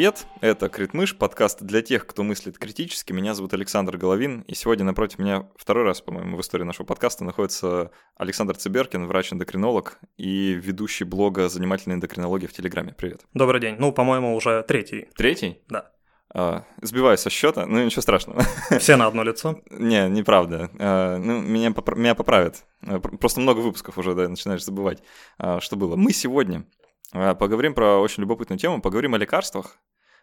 [0.00, 0.26] привет!
[0.40, 3.12] Это Критмыш, подкаст для тех, кто мыслит критически.
[3.12, 7.22] Меня зовут Александр Головин, и сегодня напротив меня второй раз, по-моему, в истории нашего подкаста
[7.22, 12.94] находится Александр Циберкин, врач-эндокринолог и ведущий блога «Занимательная эндокринология» в Телеграме.
[12.96, 13.26] Привет.
[13.34, 13.76] Добрый день.
[13.78, 15.10] Ну, по-моему, уже третий.
[15.18, 15.60] Третий?
[15.68, 15.92] Да.
[16.32, 18.42] А, сбиваюсь со счета, ну ничего страшного.
[18.78, 19.60] Все на одно лицо?
[19.70, 20.70] Не, неправда.
[20.78, 22.64] А, ну, меня, попра- меня поправят.
[22.86, 25.02] А, просто много выпусков уже, да, начинаешь забывать,
[25.58, 25.94] что было.
[25.96, 26.64] Мы сегодня
[27.12, 29.76] поговорим про очень любопытную тему, поговорим о лекарствах,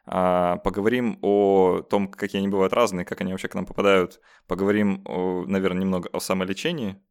[0.07, 5.03] поговорим о том, какие они бывают разные, как они вообще к нам попадают, поговорим,
[5.47, 7.01] наверное, немного о самолечении,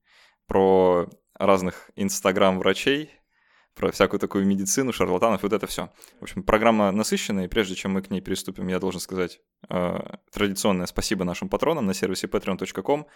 [0.47, 3.11] про разных инстаграм-врачей,
[3.77, 5.91] про всякую такую медицину, шарлатанов, вот это все.
[6.19, 9.99] В общем, программа насыщенная, и прежде чем мы к ней приступим, я должен сказать э,
[10.33, 13.07] традиционное спасибо нашим патронам на сервисе patreon.com.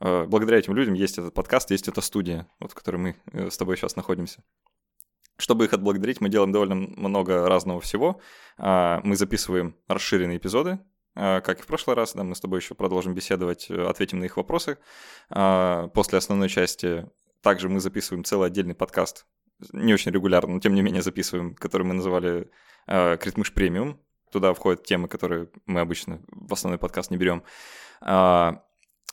[0.00, 3.50] Э, благодаря этим людям есть этот подкаст, есть эта студия, вот, в которой мы э,
[3.50, 4.42] с тобой сейчас находимся.
[5.38, 8.20] Чтобы их отблагодарить, мы делаем довольно много разного всего.
[8.58, 10.78] Э, мы записываем расширенные эпизоды,
[11.14, 14.20] э, как и в прошлый раз, да, мы с тобой еще продолжим беседовать, э, ответим
[14.20, 14.78] на их вопросы.
[15.28, 17.08] После основной части
[17.42, 19.26] также мы записываем целый отдельный подкаст
[19.72, 22.50] не очень регулярно, но тем не менее записываем, который мы называли
[22.86, 23.98] Критмыш премиум.
[24.30, 27.42] Туда входят темы, которые мы обычно в основной подкаст не берем.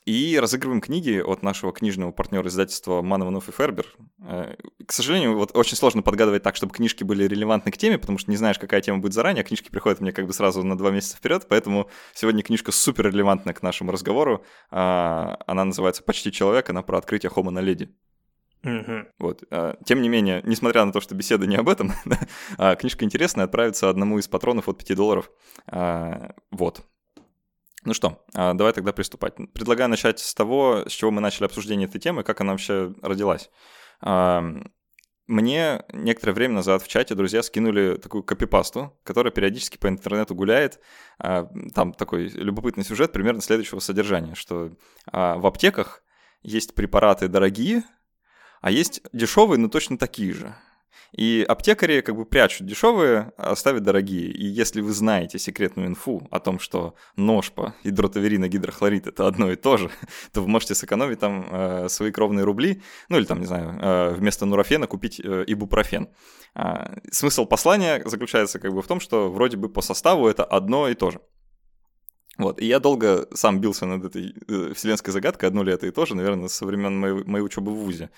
[0.05, 3.87] И разыгрываем книги от нашего книжного партнера издательства Манованов и Фербер.
[4.19, 8.17] Э, к сожалению, вот очень сложно подгадывать так, чтобы книжки были релевантны к теме, потому
[8.17, 10.77] что не знаешь, какая тема будет заранее, а книжки приходят мне как бы сразу на
[10.77, 14.43] два месяца вперед, поэтому сегодня книжка супер релевантна к нашему разговору.
[14.71, 17.95] Э, она называется «Почти человек», она про открытие Homo на леди.
[18.63, 19.07] Угу.
[19.19, 19.43] Вот.
[19.51, 21.91] А, тем не менее, несмотря на то, что беседа не об этом,
[22.57, 25.29] а, книжка интересная, отправится одному из патронов от 5 долларов.
[25.67, 26.83] А, вот.
[27.85, 29.35] Ну что, давай тогда приступать.
[29.53, 33.49] Предлагаю начать с того, с чего мы начали обсуждение этой темы, как она вообще родилась.
[35.25, 40.81] Мне некоторое время назад в чате друзья скинули такую копипасту, которая периодически по интернету гуляет.
[41.17, 44.71] Там такой любопытный сюжет примерно следующего содержания, что
[45.11, 46.03] в аптеках
[46.41, 47.83] есть препараты дорогие,
[48.61, 50.55] а есть дешевые, но точно такие же.
[51.15, 54.31] И аптекари как бы прячут дешевые, а ставят дорогие.
[54.31, 59.51] И если вы знаете секретную инфу о том, что ножпа и дротаверина гидрохлорид это одно
[59.51, 59.91] и то же,
[60.33, 64.13] то вы можете сэкономить там э, свои кровные рубли, ну или там, не знаю, э,
[64.15, 66.09] вместо нурофена купить э, ибупрофен.
[66.55, 70.87] Э, смысл послания заключается как бы в том, что вроде бы по составу это одно
[70.87, 71.19] и то же.
[72.37, 75.91] Вот, и я долго сам бился над этой э, вселенской загадкой, одно ли это и
[75.91, 78.09] то же, наверное, со времен моей, моей учебы в ВУЗе.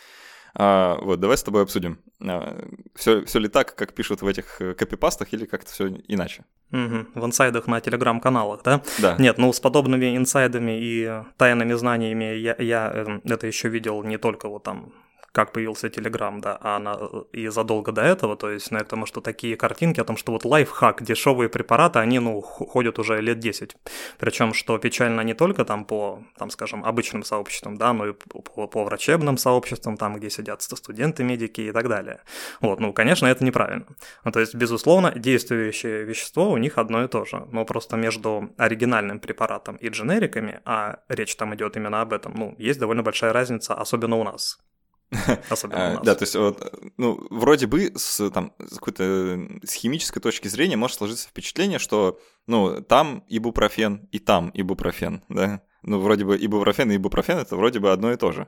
[0.57, 1.99] А, вот, давай с тобой обсудим.
[2.21, 2.57] А,
[2.95, 6.45] все, все ли так, как пишут в этих э, копипастах, или как-то все иначе?
[6.71, 7.07] Угу.
[7.16, 8.81] В инсайдах на телеграм-каналах, да?
[8.99, 9.15] Да.
[9.19, 14.17] Нет, ну с подобными инсайдами и тайными знаниями я, я эм, это еще видел не
[14.17, 14.94] только вот там
[15.35, 16.97] как появился Telegram, да, а она
[17.34, 20.46] и задолго до этого, то есть, на этом, что такие картинки о том, что вот
[20.46, 23.75] лайфхак, дешевые препараты, они, ну, ходят уже лет 10.
[24.18, 28.68] Причем, что печально не только там по, там, скажем, обычным сообществам, да, но и по,
[28.68, 32.22] по врачебным сообществам, там, где сидят студенты, медики и так далее.
[32.62, 33.88] Вот, ну, конечно, это неправильно.
[34.24, 38.53] Ну, то есть, безусловно, действующее вещество у них одно и то же, но просто между
[38.57, 43.34] оригинальным препаратом и дженериками, а речь там идет именно об этом, ну, есть довольно большая
[43.34, 44.59] разница, особенно у нас.
[45.49, 46.03] Особенно у нас.
[46.03, 50.77] Да, то есть вот, ну, вроде бы с, там, с какой-то с химической точки зрения
[50.77, 55.61] может сложиться впечатление, что, ну, там ибупрофен и там ибупрофен, да?
[55.83, 58.47] Ну, вроде бы ибупрофен и ибупрофен это вроде бы одно и то же.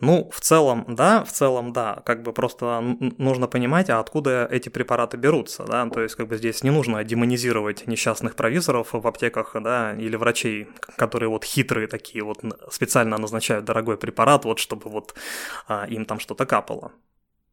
[0.00, 2.02] Ну, в целом, да, в целом, да.
[2.04, 2.80] Как бы просто
[3.18, 5.88] нужно понимать, а откуда эти препараты берутся, да.
[5.88, 10.68] То есть, как бы здесь не нужно демонизировать несчастных провизоров в аптеках, да, или врачей,
[10.96, 15.14] которые вот хитрые такие, вот специально назначают дорогой препарат, вот чтобы вот
[15.68, 16.92] а, им там что-то капало.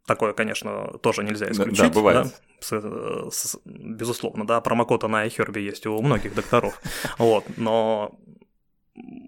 [0.07, 1.78] Такое, конечно, тоже нельзя исключить.
[1.78, 2.28] Да, да бывает.
[2.28, 2.31] Да?
[2.59, 6.81] С, с, безусловно, да, промокода на iHerb есть у многих докторов.
[7.18, 8.18] Вот, но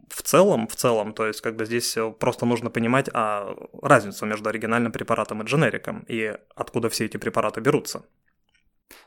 [0.10, 4.50] в целом, в целом, то есть как бы здесь просто нужно понимать а, разницу между
[4.50, 8.04] оригинальным препаратом и дженериком, и откуда все эти препараты берутся.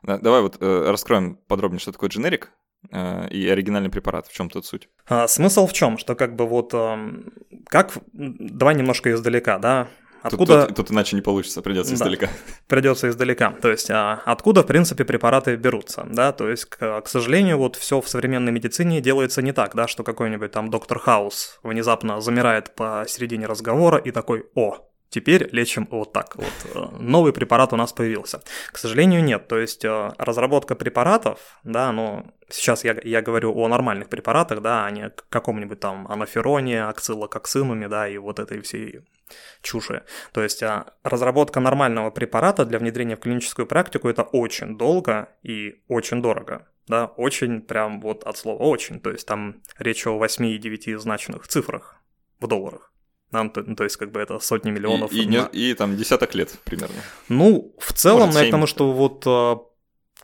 [0.02, 2.52] Да, давай вот э, раскроем подробнее, что такое дженерик
[2.90, 4.26] э, и оригинальный препарат.
[4.26, 4.88] В чем тут суть?
[5.06, 5.98] А, смысл в чем?
[5.98, 7.24] Что как бы вот э,
[7.66, 9.88] как давай немножко издалека, да.
[10.26, 10.60] Откуда...
[10.60, 12.28] Тут, тут, тут иначе не получится, придется да, издалека.
[12.66, 13.52] Придется издалека.
[13.62, 17.76] То есть, а, откуда, в принципе, препараты берутся, да, то есть, к, к сожалению, вот
[17.76, 22.74] все в современной медицине делается не так, да, что какой-нибудь там доктор Хаус внезапно замирает
[22.74, 24.78] посередине разговора и такой, о,
[25.08, 26.34] Теперь лечим вот так.
[26.36, 28.42] Вот э, новый препарат у нас появился.
[28.72, 29.46] К сожалению, нет.
[29.46, 34.84] То есть э, разработка препаратов, да, ну, сейчас я, я говорю о нормальных препаратах, да,
[34.84, 39.02] а не каком-нибудь там анафероне, акцилококсинуме, да, и вот этой всей
[39.62, 40.02] чуши.
[40.32, 45.82] То есть а, разработка нормального препарата для внедрения в клиническую практику это очень долго и
[45.88, 46.68] очень дорого.
[46.86, 49.00] Да, очень прям вот от слова очень.
[49.00, 51.96] То есть там речь о 8 и 9 значных цифрах
[52.40, 52.92] в долларах.
[53.32, 55.12] Нам, то, то есть, как бы это сотни миллионов.
[55.12, 55.48] И, и, на...
[55.52, 56.94] и, и там десяток лет примерно.
[57.28, 59.58] Ну, в целом, я к тому, что вот а,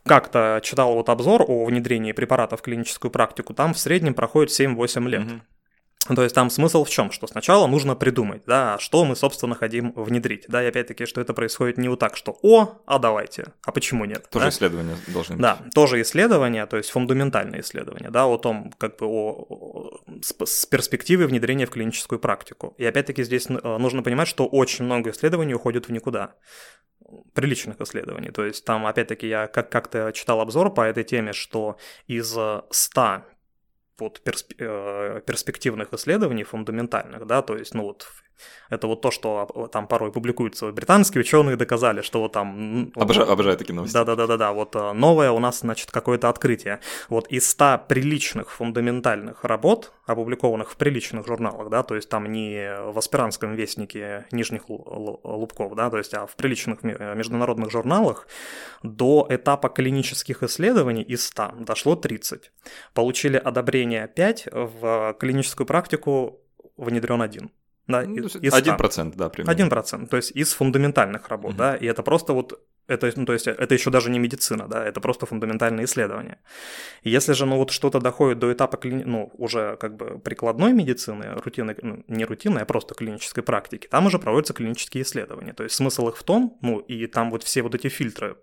[0.05, 5.09] как-то читал вот обзор о внедрении препарата в клиническую практику, там в среднем проходит 7-8
[5.09, 5.23] лет.
[5.23, 5.41] Угу.
[6.07, 7.11] То есть там смысл в чем?
[7.11, 10.45] Что сначала нужно придумать, да, что мы, собственно, хотим внедрить.
[10.49, 14.03] Да, и опять-таки, что это происходит не вот так, что «о, а давайте», а почему
[14.05, 14.27] нет?
[14.29, 14.49] Тоже да?
[14.49, 15.41] исследования должны быть.
[15.41, 20.65] Да, тоже исследования, то есть фундаментальные исследования, да, о том, как бы о, с, с
[20.65, 22.75] перспективы внедрения в клиническую практику.
[22.77, 26.35] И опять-таки здесь э, нужно понимать, что очень много исследований уходит в никуда
[27.33, 28.31] приличных исследований.
[28.31, 31.77] То есть там, опять-таки, я как- как-то читал обзор по этой теме, что
[32.07, 32.35] из
[32.71, 33.23] 100
[33.99, 38.07] вот э, перспективных исследований фундаментальных, да, то есть, ну вот
[38.69, 42.91] это вот то, что а, там порой публикуются британские ученые доказали, что вот там...
[42.95, 43.93] Обожаю, обожаю такие новости.
[43.93, 46.79] Да-да-да-да, вот э, новое у нас, значит, какое-то открытие.
[47.09, 52.75] Вот из 100 приличных фундаментальных работ, опубликованных в приличных журналах, да, то есть там не
[52.91, 58.27] в аспирантском вестнике нижних лубков, да, то есть, а в приличных международных журналах
[58.81, 62.51] до этапа клинических исследований из 100 дошло 30.
[62.93, 66.39] Получили одобрение 5, в клиническую практику
[66.77, 67.51] внедрен один.
[67.87, 69.51] Да, ну, один процент, да, примерно.
[69.51, 71.57] Один процент, то есть из фундаментальных работ, угу.
[71.57, 74.85] да, и это просто вот, это, ну, то есть это еще даже не медицина, да,
[74.85, 76.39] это просто фундаментальные исследования.
[77.01, 79.03] И если же, ну, вот что-то доходит до этапа, кли...
[79.03, 84.05] ну, уже как бы прикладной медицины, рутинной, ну, не рутинной, а просто клинической практики, там
[84.05, 87.63] уже проводятся клинические исследования, то есть смысл их в том, ну, и там вот все
[87.63, 88.37] вот эти фильтры,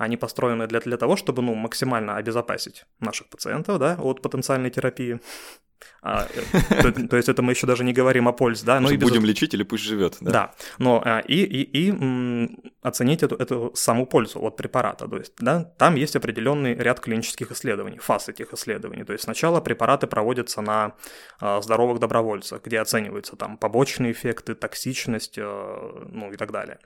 [0.00, 5.20] они построены для, для того, чтобы, ну, максимально обезопасить наших пациентов, да, от потенциальной терапии,
[6.02, 8.80] а, э, то, то есть это мы еще даже не говорим о пользе, да?
[8.80, 10.16] Ну, и будем лечить или пусть живет.
[10.20, 10.54] Да, да.
[10.78, 15.08] но а, и, и, и м, оценить эту, эту саму пользу от препарата.
[15.08, 19.04] То есть, да, там есть определенный ряд клинических исследований, фаз этих исследований.
[19.04, 20.94] То есть сначала препараты проводятся на
[21.40, 26.78] а, здоровых добровольцах, где оцениваются там побочные эффекты, токсичность, а, ну и так далее.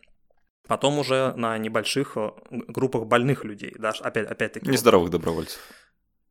[0.66, 4.70] Потом уже на небольших э, группах больных людей, да, опять, опять-таки.
[4.70, 5.60] Нездоровых добровольцев.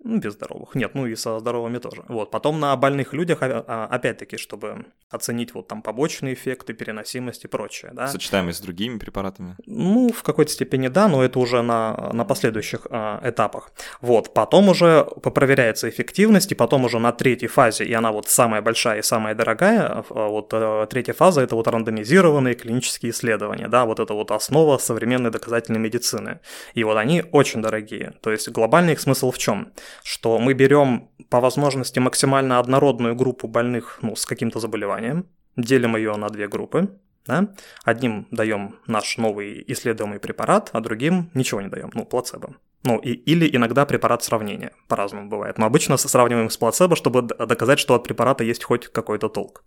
[0.03, 0.75] Ну, без здоровых.
[0.75, 2.03] Нет, ну и со здоровыми тоже.
[2.09, 2.29] Вот.
[2.29, 7.47] Потом на больных людях, а, а, опять-таки, чтобы оценить вот там побочные эффекты, переносимость и
[7.47, 8.07] прочее, да.
[8.07, 9.55] Сочетаемость с другими препаратами?
[9.65, 13.71] Ну, в какой-то степени да, но это уже на, на последующих а, этапах.
[14.01, 14.33] Вот.
[14.33, 18.99] Потом уже попроверяется эффективность, и потом уже на третьей фазе, и она вот самая большая
[18.99, 24.13] и самая дорогая, вот а, третья фаза– это вот рандомизированные клинические исследования, да, вот это
[24.13, 26.41] вот основа современной доказательной медицины.
[26.73, 28.13] И вот они очень дорогие.
[28.21, 29.71] То есть глобальный их смысл в чем?
[30.03, 35.25] Что мы берем по возможности максимально однородную группу больных ну, с каким-то заболеванием,
[35.55, 37.53] делим ее на две группы, да?
[37.83, 42.55] Одним даем наш новый исследуемый препарат, а другим ничего не даем, ну, плацебо.
[42.83, 45.57] Ну, и, или иногда препарат сравнения, по-разному бывает.
[45.57, 49.63] Но обычно сравниваем с плацебо, чтобы доказать, что от препарата есть хоть какой-то толк.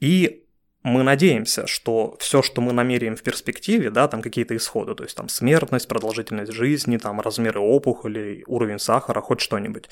[0.00, 0.41] И
[0.82, 5.16] мы надеемся, что все, что мы намеряем в перспективе, да, там какие-то исходы, то есть
[5.16, 9.88] там смертность, продолжительность жизни, там размеры опухолей, уровень сахара, хоть что-нибудь,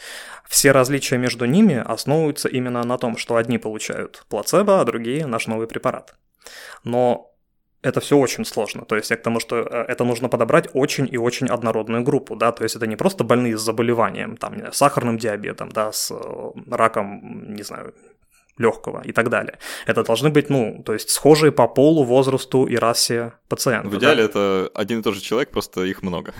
[0.48, 5.46] все различия между ними основываются именно на том, что одни получают плацебо, а другие наш
[5.46, 6.14] новый препарат.
[6.82, 7.30] Но
[7.82, 8.84] это все очень сложно.
[8.84, 12.36] То есть я к тому, что э, это нужно подобрать очень и очень однородную группу,
[12.36, 16.50] да, то есть это не просто больные с заболеванием, там, сахарным диабетом, да, с э,
[16.70, 17.94] раком, не знаю,
[18.60, 19.58] легкого и так далее.
[19.86, 23.88] Это должны быть, ну, то есть схожие по полу, возрасту и расе пациенты.
[23.88, 24.28] В идеале да?
[24.28, 26.34] это один и тот же человек, просто их много.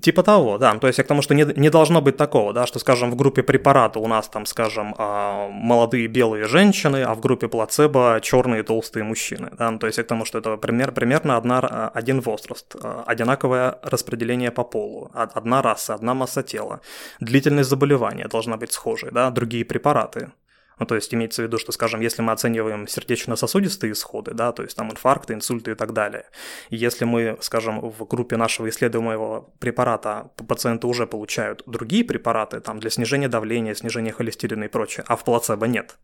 [0.00, 0.74] Типа того, да.
[0.78, 3.16] То есть я к тому, что не, не должно быть такого, да, что, скажем, в
[3.16, 8.62] группе препарата у нас там, скажем, а, молодые белые женщины, а в группе плацебо черные
[8.62, 9.50] толстые мужчины.
[9.58, 9.70] Да?
[9.70, 13.04] Ну, то есть я к тому, что это пример, примерно одна, а, один возраст, а,
[13.06, 16.80] одинаковое распределение по полу, одна раса, одна масса тела,
[17.20, 20.30] длительность заболевания должна быть схожей, да, другие препараты
[20.78, 24.62] ну, то есть имеется в виду, что, скажем, если мы оцениваем сердечно-сосудистые исходы, да, то
[24.62, 26.26] есть там инфаркты, инсульты и так далее,
[26.70, 32.78] и если мы, скажем, в группе нашего исследуемого препарата пациенты уже получают другие препараты там
[32.78, 35.96] для снижения давления, снижения холестерина и прочее, а в плацебо нет,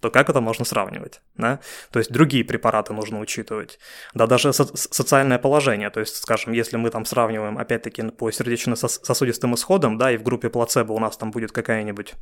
[0.00, 1.20] то как это можно сравнивать?
[1.36, 1.60] Да?
[1.90, 3.78] То есть другие препараты нужно учитывать.
[4.14, 5.90] Да даже со- социальное положение.
[5.90, 10.48] То есть, скажем, если мы там сравниваем, опять-таки, по сердечно-сосудистым исходам, да, и в группе
[10.48, 12.14] плацебо у нас там будет какая-нибудь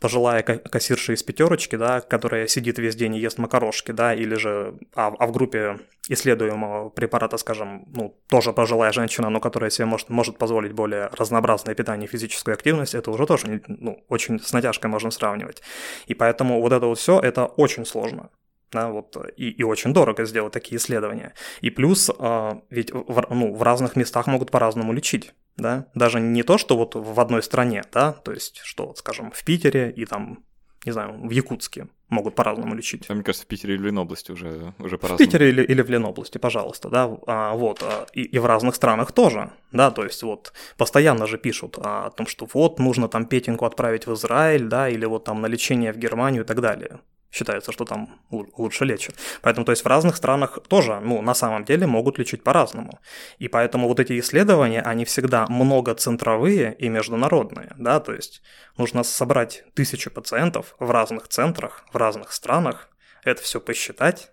[0.00, 4.78] пожилая кассирша из пятерочки, да, которая сидит весь день и ест макарошки, да, или же,
[4.94, 10.08] а, а в группе исследуемого препарата, скажем, ну, тоже пожилая женщина, но которая себе может,
[10.08, 14.90] может позволить более разнообразное питание и физическую активность, это уже тоже, ну, очень с натяжкой
[14.90, 15.62] можно сравнивать.
[16.06, 18.30] И поэтому вот это вот все, это очень сложно.
[18.72, 21.34] Да, вот, и, и очень дорого сделать такие исследования.
[21.60, 26.42] И плюс, э, ведь в, ну, в разных местах могут по-разному лечить, да, даже не
[26.42, 30.44] то, что вот в одной стране, да, то есть, что, скажем, в Питере и там
[30.86, 33.06] не знаю, в Якутске могут по-разному лечить.
[33.08, 35.16] А мне кажется, в Питере или в Ленобласти уже, уже по-разному.
[35.16, 38.76] В Питере или, или в Ленобласти, пожалуйста, да, а, вот, а, и, и в разных
[38.76, 43.26] странах тоже, да, то есть вот постоянно же пишут о том, что вот нужно там
[43.26, 47.00] Петеньку отправить в Израиль, да, или вот там на лечение в Германию и так далее
[47.30, 49.14] считается, что там лучше лечат.
[49.42, 52.98] Поэтому, то есть в разных странах тоже, ну, на самом деле могут лечить по-разному.
[53.38, 58.42] И поэтому вот эти исследования, они всегда многоцентровые и международные, да, то есть
[58.76, 62.88] нужно собрать тысячу пациентов в разных центрах, в разных странах,
[63.24, 64.32] это все посчитать,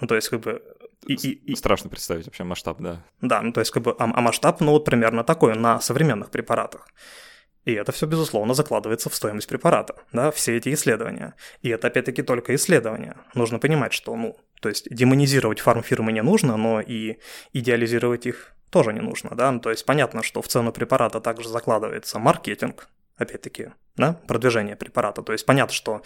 [0.00, 0.62] ну, то есть как бы
[1.06, 1.56] и, и, и...
[1.56, 3.04] Страшно представить вообще масштаб, да.
[3.20, 6.30] Да, ну то есть как бы, а, а масштаб, ну вот примерно такой на современных
[6.30, 6.88] препаратах.
[7.66, 11.34] И это все, безусловно, закладывается в стоимость препарата, да, все эти исследования.
[11.62, 13.16] И это, опять-таки, только исследования.
[13.34, 17.18] Нужно понимать, что, ну, то есть демонизировать фармфирмы не нужно, но и
[17.52, 19.50] идеализировать их тоже не нужно, да.
[19.50, 25.22] Ну, то есть понятно, что в цену препарата также закладывается маркетинг, опять-таки, да, продвижение препарата.
[25.22, 26.02] То есть понятно, что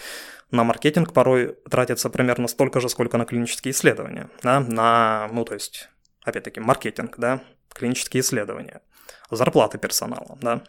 [0.50, 5.52] на маркетинг порой тратится примерно столько же, сколько на клинические исследования, да, на, ну, то
[5.52, 5.90] есть,
[6.22, 7.42] опять-таки, маркетинг, да,
[7.74, 8.80] клинические исследования,
[9.30, 10.62] зарплаты персонала, да,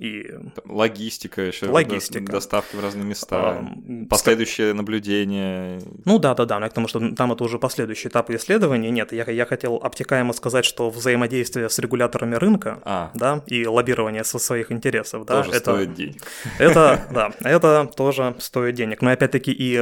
[0.00, 0.26] и...
[0.64, 2.32] Логистика еще, Логистика.
[2.32, 3.66] доставки в разные места, а,
[4.08, 5.82] последующее наблюдение.
[6.06, 8.90] Ну да, да, да, потому что там это уже последующий этап исследования.
[8.90, 13.10] Нет, я, я хотел обтекаемо сказать, что взаимодействие с регуляторами рынка, а.
[13.14, 16.22] да, и лоббирование со своих интересов, да, тоже это стоит денег.
[16.58, 19.02] Это, да, это тоже стоит денег.
[19.02, 19.78] Но опять-таки и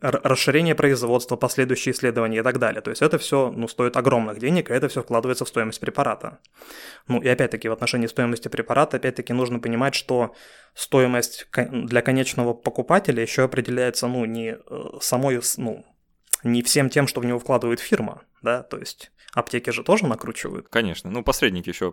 [0.00, 2.82] расширение производства, последующие исследования и так далее.
[2.82, 6.38] То есть это все, ну, стоит огромных денег, и это все вкладывается в стоимость препарата.
[7.06, 10.34] Ну и опять-таки в отношении стоимости препарата, опять-таки нужно понимать, что
[10.74, 14.58] стоимость для конечного покупателя еще определяется, ну, не э,
[15.00, 15.84] самой, ну,
[16.44, 20.68] не всем тем, что в него вкладывает фирма, да, то есть аптеки же тоже накручивают.
[20.68, 21.92] Конечно, ну посредники еще.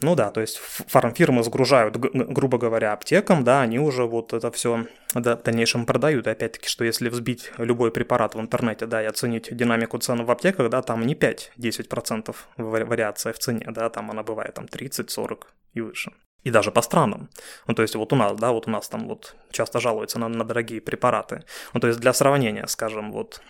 [0.00, 4.86] Ну да, то есть фармфирмы загружают, грубо говоря, аптекам, да, они уже вот это все
[5.14, 6.26] в дальнейшем продают.
[6.26, 10.30] И опять-таки, что если взбить любой препарат в интернете, да, и оценить динамику цен в
[10.30, 15.80] аптеках, да, там не 5-10% вариация в цене, да, там она бывает там 30-40 и
[15.80, 16.12] выше
[16.46, 17.28] и даже по странам.
[17.66, 20.28] Ну, то есть вот у нас, да, вот у нас там вот часто жалуются на,
[20.28, 21.42] на дорогие препараты.
[21.74, 23.40] Ну, то есть для сравнения, скажем, вот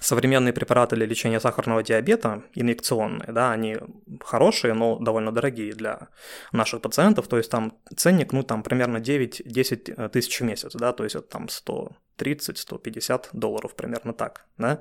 [0.00, 3.78] Современные препараты для лечения сахарного диабета, инъекционные, да, они
[4.24, 6.08] хорошие, но довольно дорогие для
[6.52, 10.92] наших пациентов, то есть там ценник, ну, там примерно 9-10 э, тысяч в месяц, да,
[10.92, 11.48] то есть это там
[12.20, 14.80] 130-150 долларов, примерно так, да.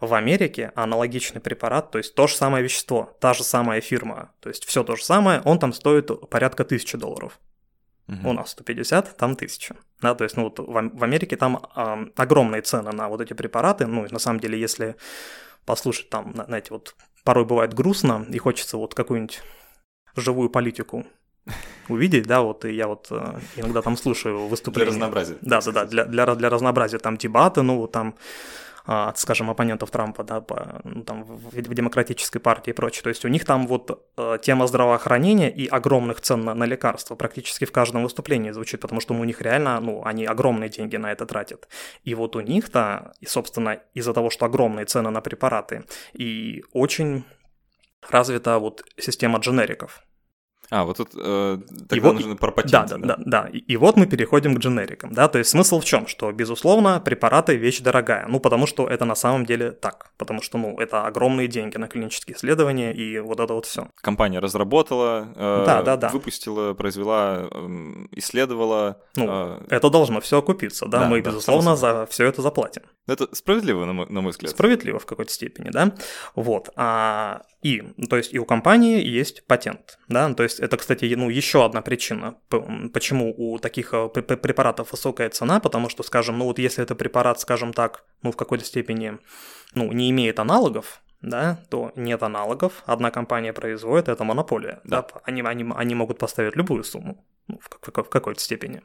[0.00, 4.50] В Америке аналогичный препарат, то есть то же самое вещество, та же самая фирма, то
[4.50, 7.40] есть все то же самое, он там стоит порядка 1000 долларов.
[8.08, 8.30] Угу.
[8.30, 9.76] У нас 150, там 1000.
[10.00, 13.86] Да, то есть, ну, вот в, Америке там э, огромные цены на вот эти препараты.
[13.86, 14.96] Ну, на самом деле, если
[15.66, 19.42] послушать там, знаете, вот порой бывает грустно, и хочется вот какую-нибудь
[20.16, 21.04] живую политику
[21.88, 24.90] увидеть, да, вот и я вот э, иногда там слушаю выступления.
[24.90, 25.36] Для разнообразия.
[25.40, 28.14] Да, да, да, для, для, для разнообразия там дебаты, ну, там
[28.90, 33.02] от, скажем, оппонентов Трампа, да, по, ну, там, в, в демократической партии и прочее.
[33.02, 37.14] То есть у них там вот э, тема здравоохранения и огромных цен на, на лекарства
[37.14, 41.12] практически в каждом выступлении звучит, потому что у них реально, ну, они огромные деньги на
[41.12, 41.68] это тратят.
[42.04, 47.24] И вот у них-то, и, собственно, из-за того, что огромные цены на препараты, и очень
[48.08, 50.02] развита вот система дженериков.
[50.70, 51.58] А, вот тут э,
[51.88, 52.98] тогда вот, нужно про патенты.
[52.98, 53.16] Да, да, да.
[53.16, 53.48] да, да.
[53.48, 56.06] И, и вот мы переходим к дженерикам, да, то есть смысл в чем?
[56.06, 60.58] Что, безусловно, препараты– вещь дорогая, ну, потому что это на самом деле так, потому что,
[60.58, 63.88] ну, это огромные деньги на клинические исследования и вот это вот все.
[64.00, 66.08] Компания разработала, э, да, да, да.
[66.08, 69.00] выпустила, произвела, э, исследовала.
[69.16, 69.60] Ну, э...
[69.70, 72.82] это должно все окупиться, да, да мы, да, безусловно, за все это заплатим.
[73.06, 74.50] Это справедливо, на мой, на мой взгляд.
[74.50, 75.94] Справедливо в какой-то степени, да,
[76.34, 76.68] вот.
[76.76, 81.28] А, и, то есть, и у компании есть патент, да, то есть это, кстати, ну,
[81.28, 86.60] еще одна причина, почему у таких э, препаратов высокая цена, потому что, скажем, ну вот
[86.60, 89.18] если это препарат, скажем так, ну в какой-то степени,
[89.74, 95.20] ну, не имеет аналогов, да, то нет аналогов, одна компания производит, это монополия, да, да
[95.24, 98.82] они, они, они могут поставить любую сумму, ну, в, в, в какой-то степени.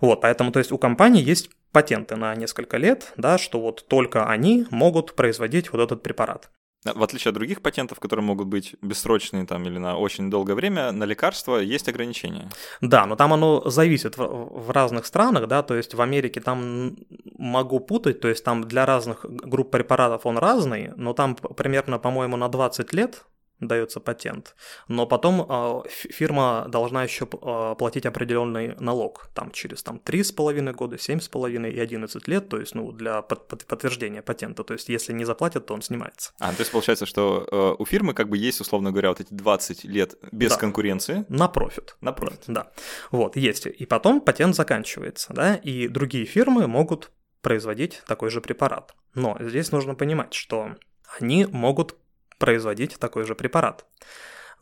[0.00, 4.26] Вот, поэтому, то есть у компании есть патенты на несколько лет, да, что вот только
[4.26, 6.50] они могут производить вот этот препарат.
[6.84, 10.92] В отличие от других патентов, которые могут быть бессрочные там или на очень долгое время,
[10.92, 12.48] на лекарства есть ограничения.
[12.80, 16.96] Да, но там оно зависит в, в разных странах, да, то есть в Америке там
[17.36, 22.36] могу путать, то есть там для разных групп препаратов он разный, но там примерно, по-моему,
[22.36, 23.24] на 20 лет
[23.60, 24.54] дается патент,
[24.86, 30.96] но потом э, фирма должна еще э, платить определенный налог, там через там, 3,5 года,
[30.96, 35.12] 7,5 и 11 лет, то есть ну, для под, под, подтверждения патента, то есть если
[35.12, 36.32] не заплатят, то он снимается.
[36.38, 39.32] А, то есть получается, что э, у фирмы как бы есть, условно говоря, вот эти
[39.32, 40.56] 20 лет без Да.
[40.56, 41.24] конкуренции.
[41.28, 41.96] На профит.
[42.00, 42.44] На профит.
[42.46, 42.70] Да,
[43.10, 43.66] вот, есть.
[43.66, 47.10] И потом патент заканчивается, да, и другие фирмы могут
[47.42, 48.94] производить такой же препарат.
[49.14, 50.76] Но здесь нужно понимать, что
[51.18, 51.96] они могут
[52.38, 53.86] производить такой же препарат.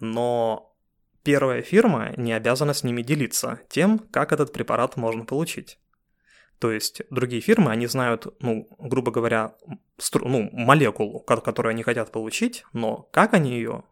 [0.00, 0.74] Но
[1.22, 5.78] первая фирма не обязана с ними делиться тем, как этот препарат можно получить.
[6.58, 9.56] То есть другие фирмы, они знают, ну, грубо говоря,
[9.98, 13.84] стру- ну, молекулу, ко- которую они хотят получить, но как они ее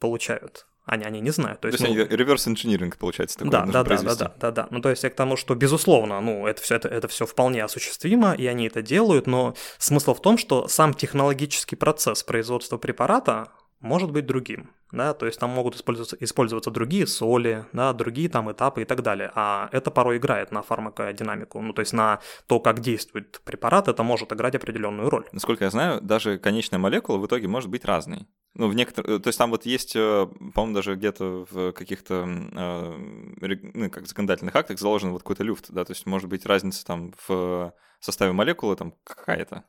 [0.00, 1.60] получают, они, они не знают.
[1.60, 4.34] То То есть, есть ну, они реверс инжиниринг, получается, такой да, да, да, да, да,
[4.36, 4.68] да, да.
[4.70, 7.62] Ну, то есть я к тому, что, безусловно, ну, это все, это, это все вполне
[7.64, 13.48] осуществимо, и они это делают, но смысл в том, что сам технологический процесс производства препарата
[13.80, 18.50] может быть другим, да, то есть там могут использоваться, использоваться другие соли, да, другие там
[18.50, 22.60] этапы и так далее, а это порой играет на фармакодинамику, ну, то есть на то,
[22.60, 25.26] как действует препарат, это может играть определенную роль.
[25.32, 28.26] Насколько я знаю, даже конечная молекула в итоге может быть разной.
[28.54, 33.56] Ну, в некоторых, то есть там вот есть, э, по-моему, даже где-то в каких-то, э,
[33.74, 37.14] ну, как законодательных актах заложен вот какой-то люфт, да, то есть может быть разница там
[37.28, 39.64] в составе молекулы там какая-то.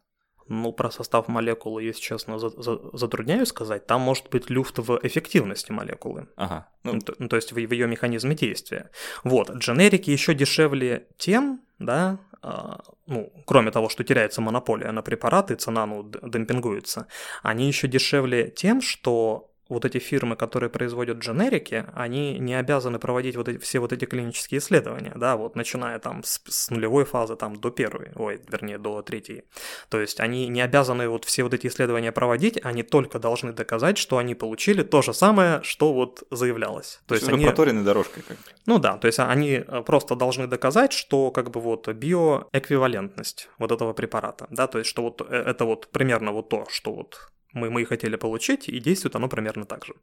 [0.48, 3.86] Ну, про состав молекулы, если честно, за- за- затрудняюсь сказать.
[3.88, 6.28] Там может быть люфт в эффективности молекулы.
[6.36, 6.68] Ага.
[6.84, 8.90] Ну, Ну, то, ну, то есть в, в ее механизме действия.
[9.24, 15.56] Вот, дженерики еще дешевле тем, да, а, ну, кроме того, что теряется монополия на препараты,
[15.56, 17.08] цена, ну, демпингуется,
[17.44, 23.38] они еще дешевле тем, что вот эти фирмы, которые производят дженерики, они не обязаны проводить
[23.38, 27.36] вот эти, все вот эти клинические исследования, да, вот начиная там с, с нулевой фазы
[27.38, 29.44] там до первой, ой, вернее, до третьей.
[29.90, 33.98] То есть они не обязаны вот все вот эти исследования проводить, они только должны доказать,
[33.98, 37.00] что они получили то же самое, что вот заявлялось.
[37.08, 37.46] То есть уже они...
[37.46, 38.44] проторенной дорожкой как бы.
[38.66, 43.72] Ну да, то есть они э, просто должны доказать, что как бы вот биоэквивалентность вот
[43.72, 47.32] этого препарата, да, то есть что вот э, это вот примерно вот то, что вот
[47.54, 49.94] мы, мы хотели получить, и действует оно примерно так же.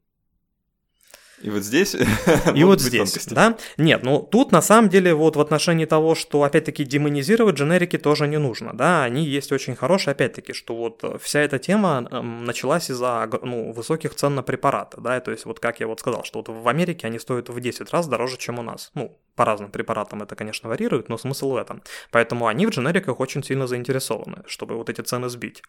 [1.43, 1.95] И вот здесь...
[2.55, 3.35] И вот здесь, тонкости.
[3.35, 3.57] да?
[3.77, 8.27] Нет, ну тут на самом деле вот в отношении того, что опять-таки демонизировать дженерики тоже
[8.27, 12.45] не нужно, да, они есть очень хорошие, опять-таки, что вот э, вся эта тема эм,
[12.45, 16.25] началась из-за ну, высоких цен на препараты, да, то есть вот как я вот сказал,
[16.25, 19.44] что вот в Америке они стоят в 10 раз дороже, чем у нас, ну, по
[19.44, 21.81] разным препаратам это, конечно, варьирует, но смысл в этом.
[22.11, 25.62] Поэтому они в дженериках очень сильно заинтересованы, чтобы вот эти цены сбить.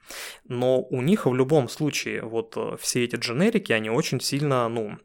[0.47, 4.97] Но у них в любом случае вот э, все эти дженерики, они очень сильно, ну,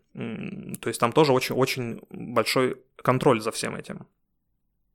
[0.81, 4.07] то есть там тоже очень-очень большой контроль за всем этим.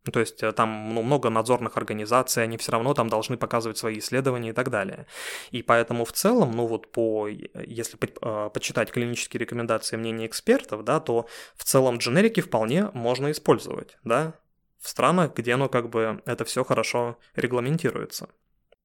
[0.09, 3.77] Ну, То есть э, там ну, много надзорных организаций, они все равно там должны показывать
[3.77, 5.05] свои исследования и так далее.
[5.51, 10.83] И поэтому в целом, ну вот по, если по- э, почитать клинические рекомендации мнения экспертов,
[10.83, 14.33] да, то в целом дженерики вполне можно использовать, да,
[14.79, 18.29] в странах, где оно как бы это все хорошо регламентируется.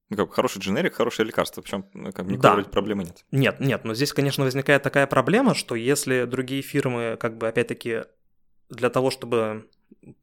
[0.09, 2.69] Ну, как бы хороший дженерик, хорошее лекарство, причем ну, как бы никакой Да.
[2.69, 3.25] проблемы нет.
[3.31, 8.03] Нет, нет, но здесь, конечно, возникает такая проблема, что если другие фирмы, как бы, опять-таки,
[8.69, 9.67] для того, чтобы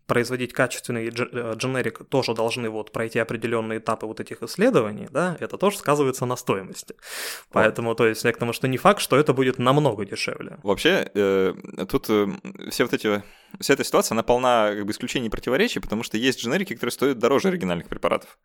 [0.07, 5.57] производить качественный э, дженерик, тоже должны вот пройти определенные этапы вот этих исследований, да, это
[5.57, 6.95] тоже сказывается на стоимости.
[7.51, 10.59] Поэтому, то есть, я к тому, что не факт, что это будет намного дешевле.
[10.63, 11.55] Вообще, э,
[11.89, 12.29] тут э,
[12.71, 13.23] все вот эти,
[13.61, 16.93] вся эта ситуация, она полна как бы исключений и противоречий, потому что есть дженерики, которые
[16.93, 18.39] стоят дороже оригинальных препаратов.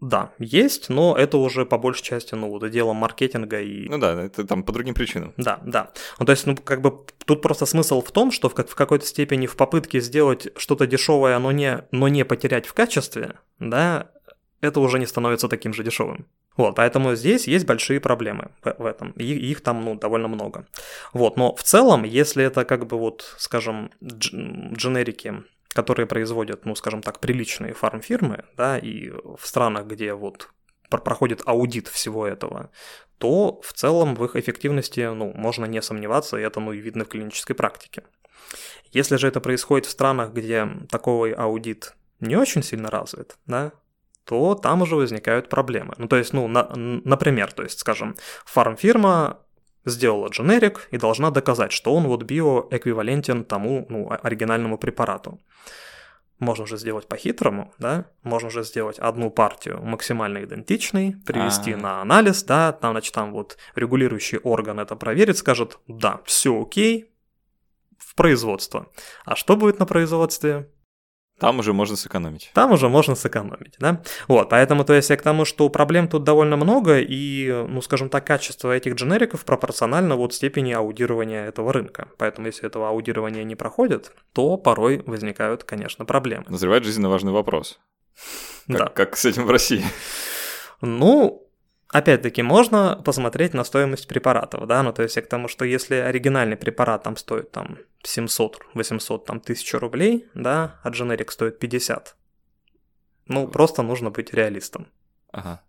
[0.00, 4.24] Да, есть, но это уже по большей части, ну, вот дело маркетинга и Ну да,
[4.24, 5.32] это там по другим причинам.
[5.38, 5.90] Да, да.
[6.18, 8.74] Ну, то есть, ну, как бы тут просто смысл в том, что в, как, в
[8.74, 14.10] какой-то степени в попытке сделать что-то дешевое, но не, но не потерять в качестве, да,
[14.60, 16.26] это уже не становится таким же дешевым.
[16.56, 19.12] Вот, поэтому здесь есть большие проблемы в, в этом.
[19.12, 20.66] И их там, ну, довольно много.
[21.12, 26.74] Вот, но в целом, если это как бы вот, скажем, дж- дженерики, которые производят, ну,
[26.74, 30.48] скажем так, приличные фармфирмы, да, и в странах, где вот
[30.90, 32.70] пр- проходит аудит всего этого,
[33.18, 37.04] то в целом в их эффективности ну, можно не сомневаться, и это ну, и видно
[37.04, 38.02] в клинической практике.
[38.92, 43.72] Если же это происходит в странах, где такой аудит не очень сильно развит, да,
[44.24, 45.94] то там уже возникают проблемы.
[45.98, 49.45] Ну, то есть, ну, на- например, то есть, скажем, фармфирма
[49.86, 55.40] сделала дженерик и должна доказать, что он вот биоэквивалентен тому ну, оригинальному препарату.
[56.38, 58.04] Можно же сделать по-хитрому, да?
[58.22, 61.76] Можно же сделать одну партию максимально идентичной, привести А.
[61.78, 67.10] на анализ, да, там, значит, там вот регулирующий орган это проверит, скажет, да, все окей,
[67.96, 68.90] в производство.
[69.24, 70.68] А что будет на производстве?
[71.38, 72.50] Там уже можно сэкономить.
[72.54, 74.02] Там уже можно сэкономить, да?
[74.26, 78.08] Вот, поэтому, то есть я к тому, что проблем тут довольно много, и, ну, скажем
[78.08, 82.08] так, качество этих дженериков пропорционально вот степени аудирования этого рынка.
[82.16, 86.46] Поэтому, если этого аудирования не проходит, то порой возникают, конечно, проблемы.
[86.48, 87.78] Назревает жизненно важный вопрос.
[88.66, 88.86] Как, Да.
[88.86, 89.84] как с этим в России?
[90.80, 91.45] Ну,
[91.92, 95.94] Опять-таки, можно посмотреть на стоимость препаратов, да, ну то есть я к тому, что если
[95.94, 102.16] оригинальный препарат там стоит там 700, 800, там 1000 рублей, да, а дженерик стоит 50,
[103.28, 104.88] ну просто нужно быть реалистом.
[105.30, 105.62] Ага.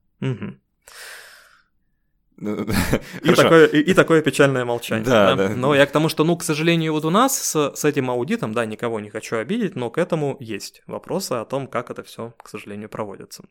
[2.38, 2.68] Ну,
[3.24, 5.06] И такое, и, и такое печальное молчание.
[5.06, 5.50] Да, да.
[5.50, 8.54] Но я к тому, что, ну, к сожалению, вот у нас с, с этим аудитом,
[8.54, 12.34] да, никого не хочу обидеть, но к этому есть вопросы о том, как это все,
[12.38, 13.44] к сожалению, проводится.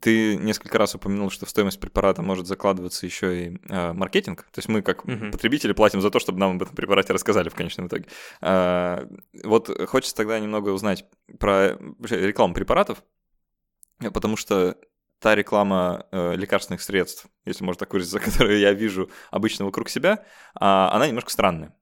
[0.00, 4.42] Ты несколько раз упомянул, что в стоимость препарата может закладываться еще и э, маркетинг.
[4.52, 5.30] То есть мы, как Мгм.
[5.30, 8.06] потребители, платим за то, чтобы нам об этом препарате рассказали в конечном итоге.
[8.40, 9.06] А,
[9.44, 11.04] вот хочется тогда немного узнать
[11.38, 11.78] про
[12.10, 13.02] рекламу препаратов,
[14.00, 14.76] э, потому что
[15.20, 20.24] та реклама э, лекарственных средств, если можно так выразиться, которую я вижу обычно вокруг себя,
[20.54, 21.74] а, она немножко странная.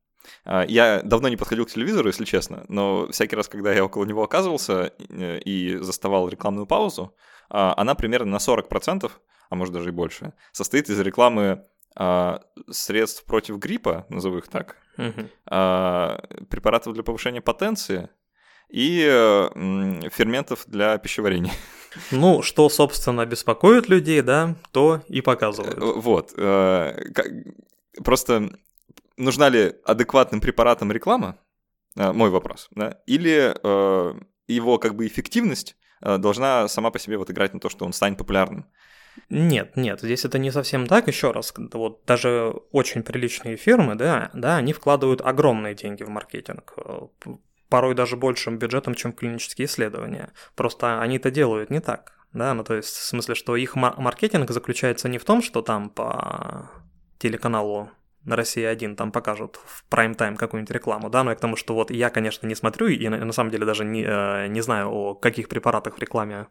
[0.47, 4.23] Я давно не подходил к телевизору, если честно, но всякий раз, когда я около него
[4.23, 7.15] оказывался э, и заставал рекламную паузу,
[7.49, 9.11] она примерно на 40%,
[9.51, 11.65] а может даже и больше, состоит из рекламы
[11.97, 14.77] а, средств против гриппа, назову их так,
[15.47, 16.19] а,
[16.51, 18.09] препаратов для повышения потенции
[18.69, 18.99] и
[20.11, 21.53] ферментов для пищеварения.
[22.11, 25.79] Ну, что, собственно, беспокоит людей, да, то и показывают.
[25.79, 26.33] Э, Вот.
[26.37, 26.97] э,
[28.03, 28.51] Просто
[29.17, 31.39] нужна ли адекватным препаратам реклама?
[31.97, 32.69] Э, Мой вопрос.
[32.73, 32.99] да?
[33.07, 33.55] Или
[34.49, 38.19] его как бы эффективность должна сама по себе вот играть на то, что он станет
[38.19, 38.67] популярным?
[39.31, 41.09] Нет, нет, здесь это не совсем так.
[41.09, 46.75] Еще раз, вот даже очень приличные фирмы, да, да, они вкладывают огромные деньги в маркетинг,
[46.77, 47.07] э,
[47.69, 50.33] порой даже большим бюджетом, чем клинические исследования.
[50.55, 53.95] Просто они это делают не так, да, ну то есть в смысле, что их ма-
[53.97, 56.71] маркетинг заключается не в том, что там по
[57.19, 57.91] телеканалу
[58.25, 61.75] на России 1 там покажут в прайм-тайм какую-нибудь рекламу, да, но я к тому, что
[61.75, 64.91] вот я, конечно, не смотрю и на, на самом деле даже не, э, не знаю,
[64.91, 66.47] о каких препаратах в рекламе,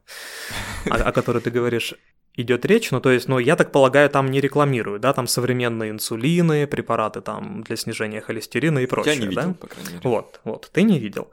[0.90, 1.96] о, о которой ты говоришь,
[2.36, 5.92] идет речь, ну то есть, ну я так полагаю, там не рекламируют, да, там современные
[5.92, 9.54] инсулины, препараты там для снижения холестерина и прочее, я не видел, да?
[9.54, 10.02] по крайней мере.
[10.04, 11.32] Вот, вот, ты не видел.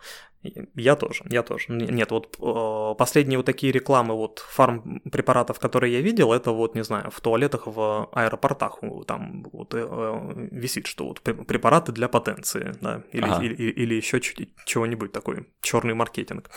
[0.75, 1.67] Я тоже, я тоже.
[1.69, 6.83] Нет, вот э, последние вот такие рекламы вот фарм-препаратов, которые я видел, это вот, не
[6.83, 12.73] знаю, в туалетах в аэропортах там вот э, висит, что вот пре- препараты для потенции,
[12.81, 13.45] да, или, Ага.
[13.45, 16.51] или, или еще чего-нибудь такой, черный маркетинг.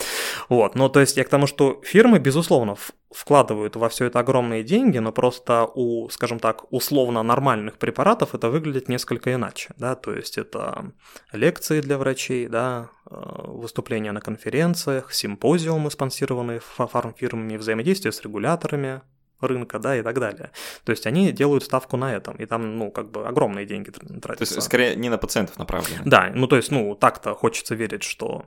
[0.48, 2.76] Вот, ну то есть я к тому, что фирмы, безусловно,
[3.14, 8.50] вкладывают во все это огромные деньги, но просто у, скажем так, условно нормальных препаратов это
[8.50, 10.92] выглядит несколько иначе, да, то есть это
[11.32, 13.14] лекции для врачей, да, э,
[13.46, 19.00] выступления на конференциях, симпозиумы, спонсированные фа- фармфирмами, взаимодействие с регуляторами
[19.40, 20.50] рынка, да, и так далее.
[20.84, 24.14] То есть они делают ставку на этом, и там, ну, как бы огромные деньги тр-
[24.14, 24.54] То тратятся.
[24.54, 26.02] есть, скорее, не на пациентов направлено.
[26.04, 28.46] Да, ну то есть, ну, так-то хочется верить, что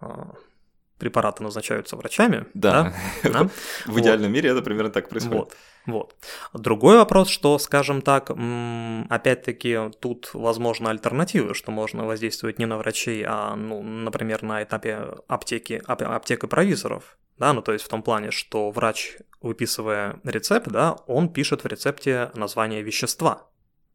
[0.00, 0.34] а,
[1.04, 2.46] препараты назначаются врачами.
[2.54, 2.94] Да.
[3.22, 3.50] да?
[3.86, 5.38] В идеальном мире это примерно так происходит.
[5.38, 5.56] Вот.
[5.86, 6.14] Вот.
[6.54, 8.30] Другой вопрос, что, скажем так,
[9.10, 15.08] опять-таки тут возможно альтернативы, что можно воздействовать не на врачей, а, ну, например, на этапе
[15.28, 17.18] аптеки, ап- аптек и провизоров.
[17.36, 21.66] Да, ну то есть в том плане, что врач, выписывая рецепт, да, он пишет в
[21.66, 23.48] рецепте название вещества.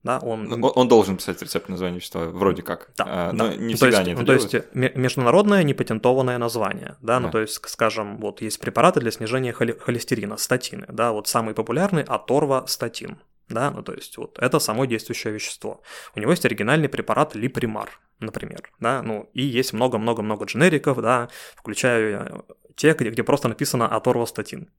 [0.04, 2.92] Да, он, Ну, Он, он должен писать рецепт названия вещества, вроде как.
[2.98, 3.44] Да, А, да.
[3.46, 6.96] Но не Ну, всегда то есть, они это ну, то есть ме- международное непатентованное название,
[7.02, 7.32] да, ну Да.
[7.34, 12.04] то есть, скажем, вот есть препараты для снижения холи- холестерина, статины, да, вот самый популярный
[12.04, 13.18] аторвастатин,
[13.50, 15.82] да, ну то есть вот это само действующее вещество.
[16.16, 17.90] У него есть оригинальный препарат липримар,
[18.22, 22.42] например, да, ну и есть много-много-много дженериков, да, включая
[22.76, 24.70] те, где, где просто написано аторвастатин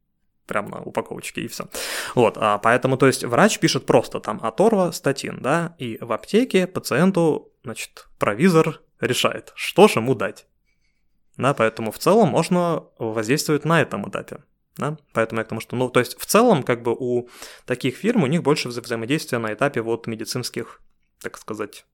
[0.46, 1.68] прямо на упаковочке и все.
[2.14, 6.66] Вот, а поэтому, то есть, врач пишет просто там аторва, статин, да, и в аптеке
[6.66, 10.46] пациенту, значит, провизор решает, что же ему дать.
[11.37, 14.44] Да, поэтому в целом можно воздействовать на этом этапе.
[14.76, 14.96] Да?
[15.12, 17.29] Поэтому я к тому, что, ну, то есть в целом, как бы у
[17.66, 20.81] таких фирм, у них больше вза- взаимодействия на этапе вот медицинских,
[21.20, 21.87] так сказать,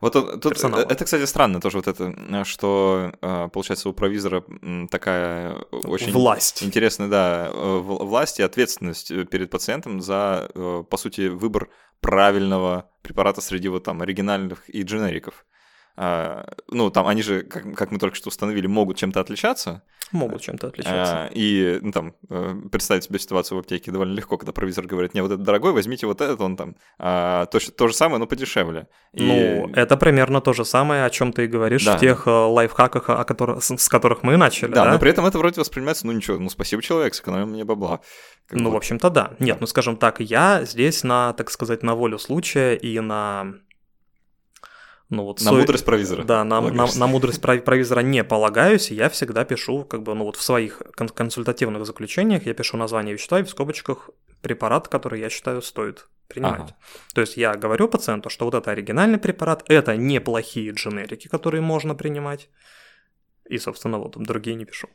[0.00, 0.80] Вот тут, тут- персонала.
[0.80, 4.42] это, кстати, странно тоже вот это, э, что, э, получается, у провизора
[4.90, 6.62] такая очень власть.
[6.62, 11.68] интересная, да, э, власть и ответственность э, перед пациентом за, э, по сути, выбор
[12.00, 15.44] правильного препарата среди вот там оригинальных и дженериков.
[15.96, 19.82] А, ну, там они же, как, как мы только что установили, могут чем-то отличаться.
[20.12, 21.24] Могут чем-то отличаться.
[21.24, 25.14] А, и, ну, там, э, представить себе ситуацию в аптеке довольно легко, когда провизор говорит,
[25.14, 28.26] не, вот этот дорогой, возьмите вот этот, он там, а, то, то же самое, но
[28.26, 28.88] подешевле.
[29.12, 29.22] И...
[29.22, 31.96] Ну, это примерно то же самое, о чем ты и говоришь да.
[31.96, 34.92] в тех э, лайфхаках, о которых, с, которых мы начали, да, да?
[34.92, 38.00] но при этом это вроде воспринимается, ну, ничего, ну, спасибо, человек, сэкономил мне бабла.
[38.48, 38.74] Как ну, бы.
[38.74, 39.32] в общем-то, да.
[39.38, 43.54] Нет, ну, скажем так, я здесь на, так сказать, на волю случая и на
[45.10, 45.52] ну, вот на со...
[45.52, 46.22] мудрость провизора.
[46.22, 50.36] Да, на, на, на мудрость провизора не полагаюсь, я всегда пишу, как бы, ну вот
[50.36, 55.62] в своих консультативных заключениях я пишу название вещества и в скобочках препарат, который я считаю
[55.62, 56.60] стоит принимать.
[56.60, 56.76] Ага.
[57.12, 61.96] То есть я говорю пациенту, что вот это оригинальный препарат, это неплохие дженерики, которые можно
[61.96, 62.48] принимать,
[63.48, 64.88] и, собственно, вот другие не пишу.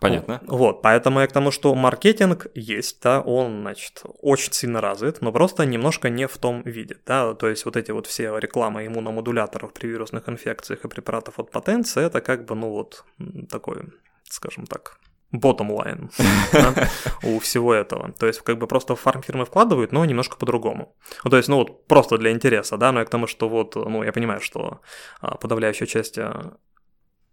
[0.00, 0.40] Понятно.
[0.46, 5.32] Вот, поэтому я к тому, что маркетинг есть, да, он, значит, очень сильно развит, но
[5.32, 9.72] просто немножко не в том виде, да, то есть вот эти вот все рекламы иммуномодуляторов
[9.72, 13.04] при вирусных инфекциях и препаратов от потенции, это как бы, ну вот,
[13.50, 13.82] такой,
[14.24, 14.98] скажем так,
[15.32, 16.10] bottom line
[16.52, 16.88] да,
[17.22, 18.12] у всего этого.
[18.12, 20.96] То есть, как бы просто фармфирмы вкладывают, но немножко по-другому.
[21.24, 23.74] Ну, то есть, ну вот просто для интереса, да, но я к тому, что вот,
[23.74, 24.80] ну, я понимаю, что
[25.20, 26.56] а, подавляющая часть а,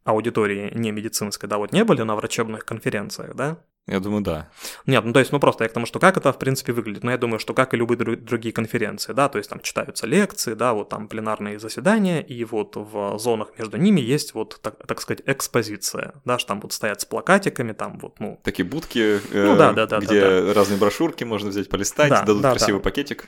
[0.05, 3.57] аудитории не медицинской, да, вот не были на врачебных конференциях, да?
[3.87, 4.49] Я думаю, да.
[4.87, 7.03] Нет, ну то есть, ну просто я к тому, что как это в принципе выглядит.
[7.03, 10.07] Ну я думаю, что как и любые друг, другие конференции, да, то есть там читаются
[10.07, 14.85] лекции, да, вот там пленарные заседания, и вот в зонах между ними есть вот, так,
[14.87, 18.39] так сказать, экспозиция, да, что там вот стоят с плакатиками, там вот, ну...
[18.43, 20.53] Такие будки, э, ну, да, да, да, где да, да.
[20.53, 22.83] разные брошюрки можно взять, полистать, да, дадут да, красивый да.
[22.83, 23.27] пакетик.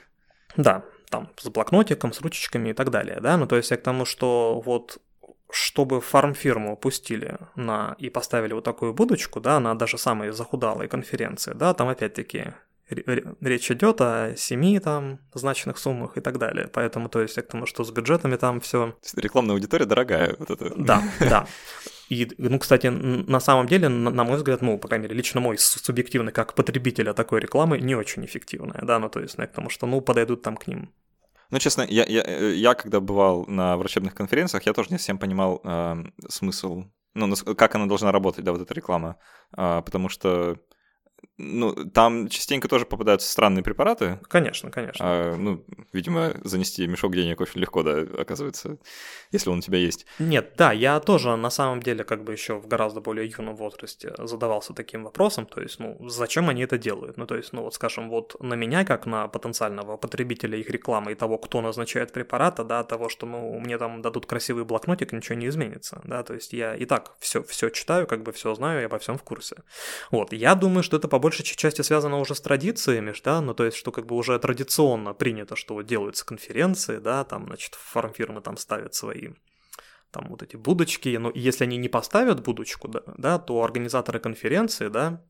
[0.56, 3.84] Да, там с блокнотиком, с ручечками и так далее, да, ну то есть я к
[3.84, 4.98] тому, что вот
[5.50, 11.54] чтобы фармфирму пустили на и поставили вот такую будочку, да, на даже самые захудалые конференции,
[11.54, 12.54] да, там опять-таки
[12.90, 16.70] речь идет о семи там значных суммах и так далее.
[16.72, 18.96] Поэтому, то есть, к тому, что с бюджетами там все.
[19.16, 20.74] Рекламная аудитория дорогая, вот это.
[20.76, 21.48] Да, да.
[22.10, 25.58] И, ну, кстати, на самом деле, на мой взгляд, ну, по крайней мере, лично мой
[25.58, 29.70] субъективный как потребителя такой рекламы не очень эффективная, да, ну, то есть, ну, к тому,
[29.70, 30.94] что, ну, подойдут там к ним
[31.50, 35.18] ну, честно, я, я, э, я когда бывал на врачебных конференциях, я тоже не всем
[35.18, 35.96] понимал э,
[36.28, 36.84] смысл,
[37.14, 39.18] ну, как она должна работать, да, вот эта реклама.
[39.58, 40.58] Э, потому что
[41.38, 44.20] ну, там частенько тоже попадаются странные препараты.
[44.28, 45.06] Конечно, конечно.
[45.06, 48.78] А, ну, видимо, занести мешок денег очень легко, да, оказывается,
[49.32, 50.06] если он у тебя есть.
[50.20, 54.14] Нет, да, я тоже на самом деле как бы еще в гораздо более юном возрасте
[54.18, 57.18] задавался таким вопросом, то есть, ну, зачем они это делают?
[57.18, 61.12] Ну, то есть, ну, вот, скажем, вот на меня, как на потенциального потребителя их рекламы
[61.12, 65.36] и того, кто назначает препараты, да, того, что, ну, мне там дадут красивый блокнотик, ничего
[65.36, 68.80] не изменится, да, то есть я и так все, все читаю, как бы все знаю,
[68.80, 69.58] я обо всем в курсе.
[70.10, 73.66] Вот, я думаю, что это по большей части связано уже с традициями, да, ну то
[73.66, 78.42] есть, что как бы уже традиционно принято, что вот делаются конференции, да, там, значит, фармфирмы
[78.42, 79.30] там ставят свои
[80.12, 84.88] там вот эти будочки, но если они не поставят будочку, да, да то организаторы конференции,
[84.88, 85.22] да,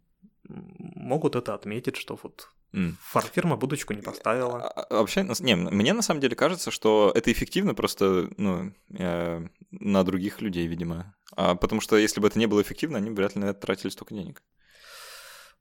[0.48, 2.94] могут это отметить, что вот mm.
[3.02, 4.64] фармфирма будочку не поставила.
[4.64, 9.48] А, а, вообще, не, мне на самом деле кажется, что это эффективно просто ну, э,
[9.72, 11.16] на других людей, видимо.
[11.36, 13.60] А, потому что если бы это не было эффективно, они бы вряд ли на это
[13.60, 14.42] тратили столько денег.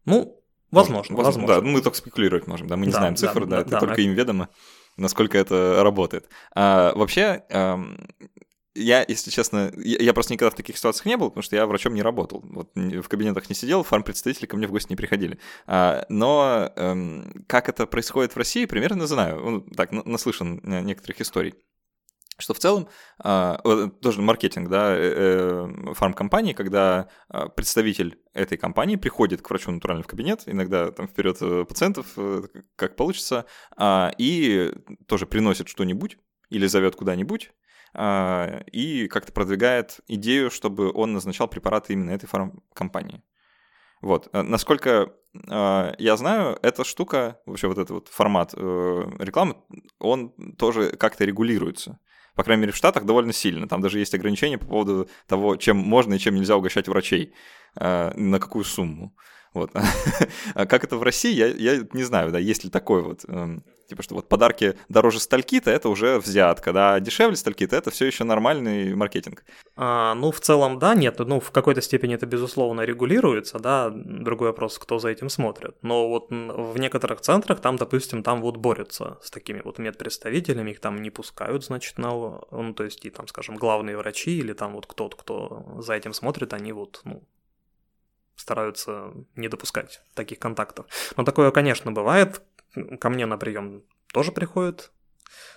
[0.07, 0.41] Ну,
[0.71, 1.57] возможно, возможно.
[1.57, 3.81] Да, мы только спекулировать можем, да, мы не да, знаем цифр, да, да это да,
[3.81, 4.03] только да.
[4.03, 4.49] им ведомо,
[4.97, 6.29] насколько это работает.
[6.55, 7.43] А, вообще,
[8.77, 11.67] я, если честно, я, я просто никогда в таких ситуациях не был, потому что я
[11.67, 12.45] врачом не работал.
[12.45, 15.39] Вот в кабинетах не сидел, фармпредставители ко мне в гости не приходили.
[15.67, 19.41] А, но эм, как это происходит в России, примерно знаю.
[19.41, 21.55] Ну, так, наслышан некоторых историй
[22.39, 23.59] что в целом а,
[24.03, 30.03] тоже маркетинг, да, э, э, фармкомпании, когда а, представитель этой компании приходит к врачу натурально
[30.03, 32.07] в кабинет, иногда там вперед э, пациентов,
[32.77, 33.47] как получится,
[33.77, 34.73] а, и
[35.07, 36.19] тоже приносит что-нибудь
[36.51, 37.53] или зовет куда-нибудь,
[37.99, 43.25] и как-то продвигает идею, чтобы он назначал препараты именно этой фармкомпании.
[44.03, 44.29] Вот.
[44.33, 49.57] Насколько я знаю, эта штука, вообще вот этот вот формат рекламы,
[49.99, 51.99] он тоже как-то регулируется
[52.37, 53.67] по крайней мере, в Штатах довольно сильно.
[53.67, 57.33] Там даже есть ограничения по поводу того, чем можно и чем нельзя угощать врачей,
[57.77, 59.17] э, на какую сумму.
[59.55, 59.71] Вот.
[60.55, 63.65] а как это в России, я, я не знаю, да, есть ли такой вот, эм,
[63.87, 68.07] типа, что вот подарки дороже стальки-то это уже взятка, да, а дешевле стальки-то это все
[68.07, 69.45] еще нормальный маркетинг.
[69.77, 74.49] А, ну, в целом, да, нет, ну, в какой-то степени это, безусловно, регулируется, да, другой
[74.49, 75.77] вопрос, кто за этим смотрит.
[75.83, 80.81] Но вот в некоторых центрах там, допустим, там вот борются с такими вот медпредставителями, их
[80.81, 84.73] там не пускают, значит, на, ну, то есть, и там, скажем, главные врачи или там
[84.73, 87.23] вот кто-то, кто за этим смотрит, они вот, ну,
[88.37, 90.87] стараются не допускать таких контактов.
[91.17, 92.43] Но такое, конечно, бывает.
[93.01, 94.93] Ко мне на прием тоже приходят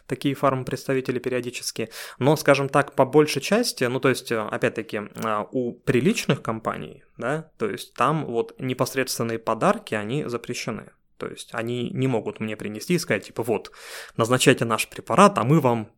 [0.07, 1.89] такие фарм-представители периодически.
[2.17, 7.51] Но, скажем так, по большей части, ну, то есть, опять-таки, а, у приличных компаний, да,
[7.57, 10.91] то есть там вот непосредственные подарки, они запрещены.
[11.17, 13.71] То есть они не могут мне принести и сказать, типа, вот,
[14.17, 15.91] назначайте наш препарат, а мы вам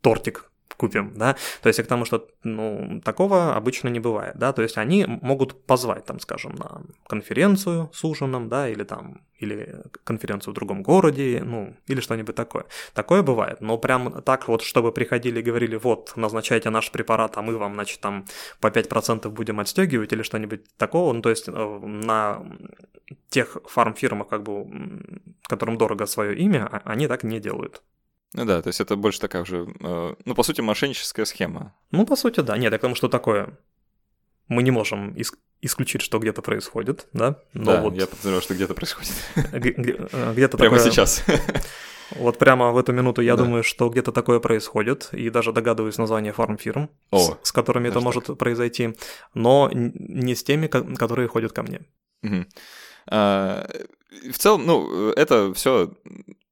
[0.00, 4.62] тортик купим, да, то есть к тому, что, ну, такого обычно не бывает, да, то
[4.62, 10.52] есть они могут позвать, там, скажем, на конференцию с ужином, да, или там, или конференцию
[10.52, 12.64] в другом городе, ну, или что-нибудь такое.
[12.94, 17.42] Такое бывает, но прям так вот, чтобы приходили и говорили, вот, назначайте наш препарат, а
[17.42, 18.24] мы вам, значит, там
[18.60, 22.42] по 5% будем отстегивать или что-нибудь такого, ну, то есть э, на
[23.28, 24.66] тех фармфирмах, как бы,
[25.42, 27.82] которым дорого свое имя, а, они так не делают.
[28.34, 31.74] Ну да, то есть это больше такая уже, э, ну, по сути, мошенническая схема.
[31.90, 32.56] Ну, по сути, да.
[32.58, 33.58] Нет, я к тому, что такое.
[34.48, 37.40] Мы не можем ис- исключить, что где-то происходит, да?
[37.52, 37.94] Но да, вот...
[37.94, 39.12] я подозреваю, что где-то происходит.
[39.52, 41.24] Э, где-то Прямо сейчас.
[42.10, 46.32] Вот прямо в эту минуту я думаю, что где-то такое происходит, и даже догадываюсь название
[46.32, 48.94] фармфирм, с которыми это может произойти,
[49.34, 51.80] но не с теми, которые ходят ко мне.
[53.08, 53.68] А,
[54.30, 55.92] в целом, ну, это все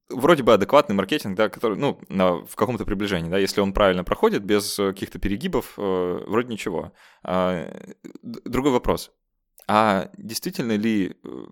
[0.09, 4.05] вроде бы адекватный маркетинг, да, который, ну, на, в каком-то приближении, да, если он правильно
[4.05, 6.93] проходит, без э, каких-то перегибов, э, вроде ничего.
[7.23, 7.71] А,
[8.23, 9.13] другой вопрос.
[9.67, 11.45] А действительно ли э,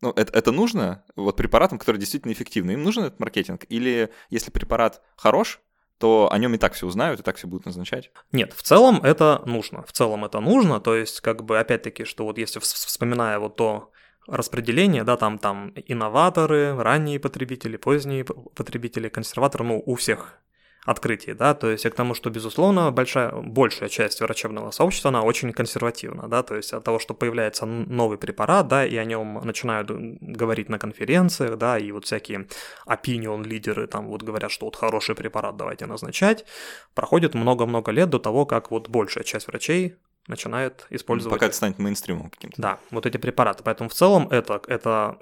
[0.00, 2.72] ну, это, это нужно вот препаратам, которые действительно эффективны?
[2.72, 3.64] Им нужен этот маркетинг?
[3.68, 5.60] Или если препарат хорош,
[5.98, 8.12] то о нем и так все узнают, и так все будут назначать?
[8.30, 9.82] Нет, в целом это нужно.
[9.82, 10.80] В целом это нужно.
[10.80, 13.90] То есть, как бы, опять-таки, что вот если вспоминая вот то,
[14.28, 20.38] распределение, да, там, там инноваторы, ранние потребители, поздние потребители, консерваторы, ну, у всех
[20.84, 25.52] открытий, да, то есть к тому, что, безусловно, большая, большая часть врачебного сообщества, она очень
[25.52, 29.90] консервативна, да, то есть от того, что появляется новый препарат, да, и о нем начинают
[29.90, 32.46] говорить на конференциях, да, и вот всякие
[32.86, 36.46] opinion-лидеры там вот говорят, что вот хороший препарат давайте назначать,
[36.94, 39.96] проходит много-много лет до того, как вот большая часть врачей
[40.28, 41.34] начинает использовать...
[41.34, 42.60] Пока это станет мейнстримом каким-то.
[42.60, 43.62] Да, вот эти препараты.
[43.64, 45.18] Поэтому в целом это, это,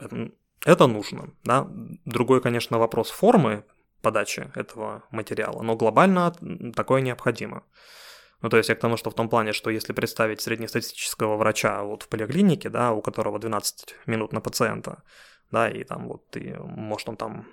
[0.65, 1.31] это нужно.
[1.45, 1.67] Да?
[2.05, 3.65] Другой, конечно, вопрос формы
[4.03, 6.33] подачи этого материала, но глобально
[6.75, 7.65] такое необходимо.
[8.43, 11.83] Ну, то есть я к тому, что в том плане, что если представить среднестатистического врача
[11.83, 15.03] вот в поликлинике, да, у которого 12 минут на пациента,
[15.51, 17.47] да, и там вот, и, может, он там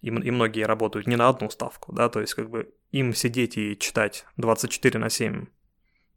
[0.00, 3.56] и, и многие работают не на одну ставку, да, то есть как бы им сидеть
[3.56, 5.46] и читать 24 на 7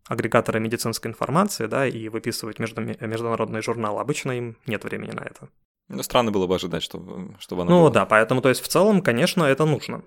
[0.08, 4.02] агрегаторы медицинской информации, да, и выписывать между, международные журналы.
[4.02, 5.50] Обычно им нет времени на это.
[5.88, 7.92] Ну, странно было бы ожидать, чтобы, чтобы оно Ну было.
[7.92, 10.04] да, поэтому, то есть в целом, конечно, это нужно.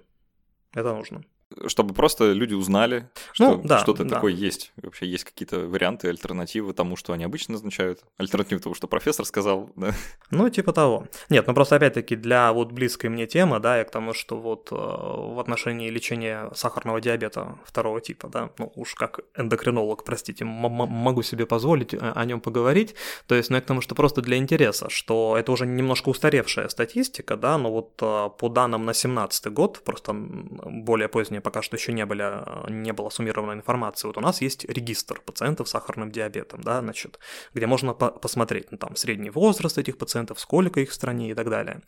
[0.73, 1.25] Это нужно
[1.67, 4.17] чтобы просто люди узнали, что ну, да, что-то да.
[4.17, 4.73] такое есть.
[4.77, 9.71] Вообще есть какие-то варианты, альтернативы тому, что они обычно назначают, альтернативы тому, что профессор сказал,
[9.77, 9.93] да?
[10.31, 11.07] Ну, типа того.
[11.29, 14.69] Нет, ну просто опять-таки для вот близкой мне темы, да, я к тому, что вот
[14.71, 21.23] э, в отношении лечения сахарного диабета второго типа, да, ну уж как эндокринолог, простите, могу
[21.23, 22.95] себе позволить о нем поговорить,
[23.27, 26.69] то есть, ну, я к тому, что просто для интереса, что это уже немножко устаревшая
[26.69, 31.77] статистика, да, но вот э, по данным на 17 год, просто более позднее пока что
[31.77, 32.25] еще не, были,
[32.71, 34.09] не было суммированной информации.
[34.09, 37.19] Вот у нас есть регистр пациентов с сахарным диабетом, да, значит,
[37.53, 41.35] где можно по посмотреть, ну, там, средний возраст этих пациентов, сколько их в стране и
[41.35, 41.83] так далее.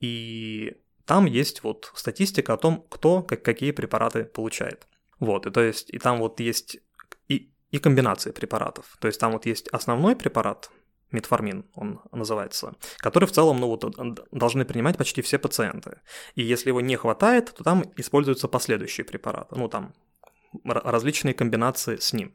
[0.00, 4.86] И там есть вот статистика о том, кто как, какие препараты получает.
[5.20, 6.78] Вот, и то есть, и там вот есть
[7.28, 8.96] и, и комбинации препаратов.
[9.00, 10.70] То есть там вот есть основной препарат,
[11.14, 13.84] метформин он называется, который в целом ну, вот,
[14.32, 16.00] должны принимать почти все пациенты.
[16.34, 19.94] И если его не хватает, то там используются последующие препараты, ну там
[20.64, 22.34] различные комбинации с ним.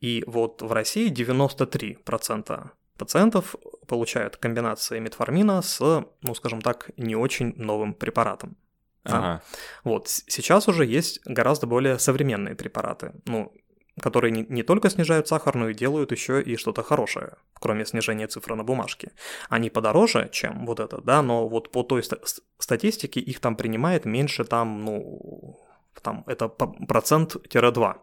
[0.00, 7.54] И вот в России 93% пациентов получают комбинации метформина с, ну скажем так, не очень
[7.56, 8.56] новым препаратом.
[9.04, 9.42] Ага.
[9.84, 13.12] Вот, сейчас уже есть гораздо более современные препараты.
[13.24, 13.52] Ну,
[14.00, 18.26] которые не, не только снижают сахар, но и делают еще и что-то хорошее, кроме снижения
[18.26, 19.12] цифры на бумажке.
[19.48, 24.04] Они подороже, чем вот это, да, но вот по той ст- статистике их там принимает
[24.04, 25.58] меньше там, ну,
[26.02, 27.94] там это процент-2.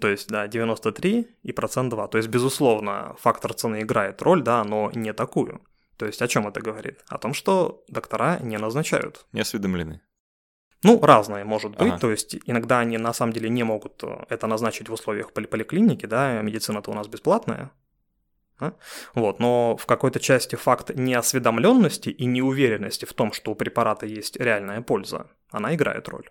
[0.00, 2.08] То есть, да, 93 и процент 2.
[2.08, 5.60] То есть, безусловно, фактор цены играет роль, да, но не такую.
[5.96, 7.04] То есть, о чем это говорит?
[7.08, 9.26] О том, что доктора не назначают.
[9.32, 10.00] Не осведомлены.
[10.82, 11.88] Ну, разное может быть.
[11.88, 11.98] Ага.
[11.98, 15.46] То есть иногда они на самом деле не могут э, это назначить в условиях поли
[15.46, 17.70] поликлиники, да, медицина-то у нас бесплатная.
[18.60, 18.72] Да?
[19.14, 24.36] Вот, но в какой-то части факт неосведомленности и неуверенности в том, что у препарата есть
[24.36, 26.30] реальная польза, она играет роль.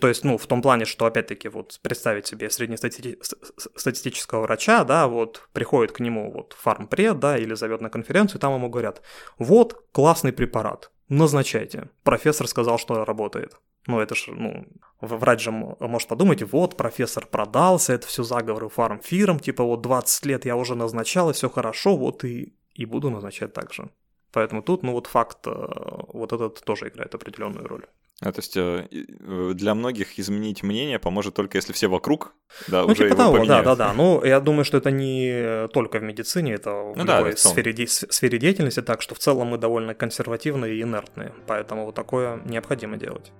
[0.00, 5.48] То есть, ну, в том плане, что, опять-таки, вот представить себе среднестатистического врача, да, вот
[5.52, 9.02] приходит к нему вот фармпред, да, или зовет на конференцию, там ему говорят,
[9.38, 11.88] вот, классный препарат, назначайте.
[12.02, 13.56] Профессор сказал, что работает.
[13.86, 14.66] Ну, это же, ну,
[15.00, 20.44] врач же может подумать, вот, профессор продался, это все заговоры фармфирм, типа вот 20 лет
[20.46, 23.90] я уже назначал, и все хорошо, вот и, и буду назначать так же.
[24.32, 27.86] Поэтому тут, ну вот факт, э, вот этот тоже играет определенную роль.
[28.24, 32.34] А, то есть э, э, для многих изменить мнение поможет только если все вокруг,
[32.68, 33.64] да, ну, уже типа его того, поменяют.
[33.64, 33.92] да, да, да.
[33.94, 37.38] Ну, я думаю, что это не только в медицине, это в Ну да, любой в
[37.38, 37.54] целом.
[37.54, 41.94] сфере, де- сфере деятельности, так что в целом мы довольно консервативные и инертные, поэтому вот
[41.94, 43.32] такое необходимо делать.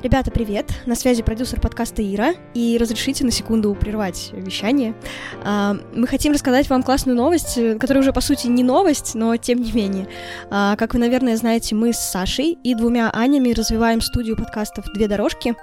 [0.00, 0.70] Ребята, привет!
[0.86, 4.94] На связи продюсер подкаста Ира, и разрешите на секунду прервать вещание.
[5.42, 9.36] А, Мы хотим рассказать вам классную новость, э, которая уже, по сути, не новость, но
[9.36, 10.06] тем не менее.
[10.50, 15.08] А, Как вы, наверное, знаете, мы с Сашей и двумя Анями развиваем студию подкастов «Две
[15.08, 15.56] дорожки»,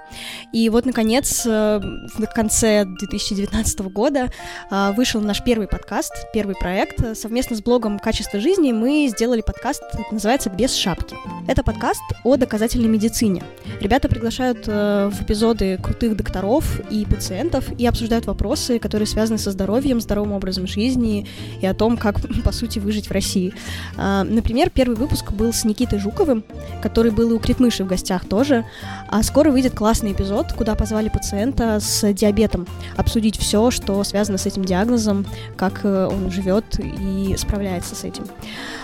[0.52, 4.30] и вот, наконец, э, в конце 2019 года
[4.70, 7.16] а, вышел наш первый подкаст, первый проект.
[7.16, 9.82] Совместно с блогом «Качество жизни» мы сделали подкаст,
[10.12, 11.16] называется «Без шапки».
[11.48, 13.42] Это подкаст о доказательной медицине.
[13.80, 19.52] Ребята приглашают э, в эпизоды крутых докторов и пациентов и обсуждают вопросы, которые связаны со
[19.52, 21.28] здоровьем, здоровым образом жизни
[21.60, 23.54] и о том, как, по сути, выжить в России.
[23.96, 26.42] А, Например, первый выпуск был с Никитой Жуковым,
[26.82, 28.64] который был и у Критмыши в гостях тоже.
[29.08, 32.66] А скоро выйдет классный эпизод, куда позвали пациента с диабетом
[32.96, 35.24] обсудить все, что связано с этим диагнозом,
[35.56, 38.24] как э, он живет и справляется с этим.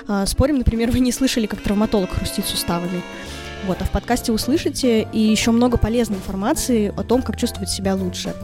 [0.06, 3.02] А, Спорим, например, вы не слышали, как травматолог хрустит суставами.
[3.66, 7.94] Вот, а в подкасте услышите и еще много полезной информации о том, как чувствовать себя
[7.94, 8.34] лучше.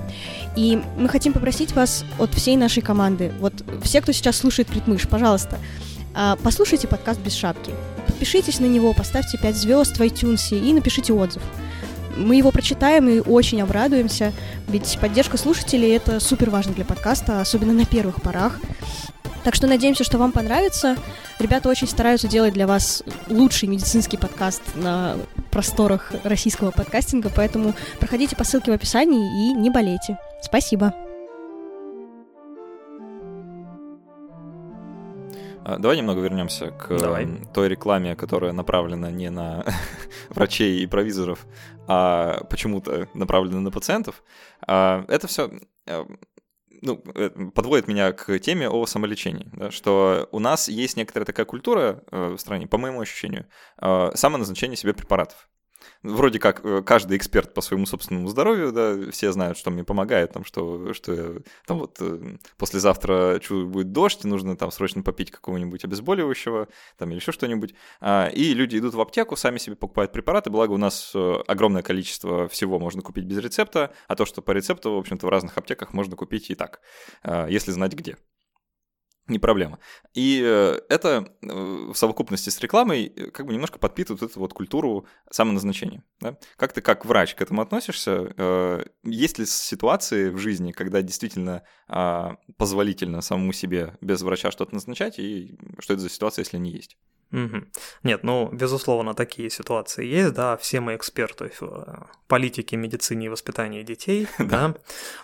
[0.56, 3.52] И мы хотим попросить вас от всей нашей команды, вот
[3.82, 5.58] все, кто сейчас слушает Критмыш, пожалуйста,
[6.14, 7.72] а, послушайте подкаст без шапки.
[8.06, 11.42] Подпишитесь на него, поставьте 5 звезд в iTunes и напишите отзыв.
[12.16, 14.32] Мы его прочитаем и очень обрадуемся,
[14.66, 18.58] ведь поддержка слушателей это супер важно для подкаста, особенно на первых порах.
[19.44, 20.96] Так что надеемся, что вам понравится.
[21.38, 25.16] Ребята очень стараются делать для вас лучший медицинский подкаст на
[25.50, 30.18] просторах российского подкастинга, поэтому проходите по ссылке в описании и не болейте.
[30.42, 30.92] Спасибо.
[35.64, 37.24] А, Давай немного вернемся к Давай.
[37.24, 39.64] м, той рекламе, которая направлена не на
[40.30, 41.46] врачей и провизоров,
[41.86, 44.22] а почему-то направлена на пациентов.
[44.66, 45.50] А, Это все
[46.82, 51.46] ну, э, подводит меня к теме о самолечении, да, что у нас есть некоторая такая
[51.46, 53.46] культура э, в стране, по моему ощущению,
[53.80, 55.48] э, самоназначения себе препаратов.
[56.02, 60.32] Вроде как э, каждый эксперт по своему собственному здоровью, да, все знают, что мне помогает,
[60.32, 65.02] там, что, что я, там вот э, послезавтра чую, будет дождь, и нужно там срочно
[65.02, 67.74] попить какого-нибудь обезболивающего, там или еще что-нибудь.
[68.00, 71.82] А, И люди идут в аптеку, сами себе покупают препараты, благо у нас э, огромное
[71.82, 75.58] количество всего можно купить без рецепта, а то, что по рецепту, в общем-то, в разных
[75.58, 76.80] аптеках можно купить и так,
[77.22, 78.16] а, если знать где.
[79.28, 79.78] Не проблема.
[80.14, 84.54] И э, это э, в совокупности с рекламой э, как бы немножко подпитывает эту вот
[84.54, 86.02] культуру самоназначения.
[86.20, 86.38] Да?
[86.56, 88.88] Как ты как врач к этому относишься?
[89.04, 95.18] Есть ли ситуации в жизни, когда действительно а, позволительно самому себе без врача что-то назначать,
[95.18, 96.96] и что это за ситуация, если не есть?
[97.30, 103.82] Нет, ну, безусловно, такие ситуации есть, да, все мы эксперты в политике, медицине и воспитании
[103.82, 104.74] детей, да,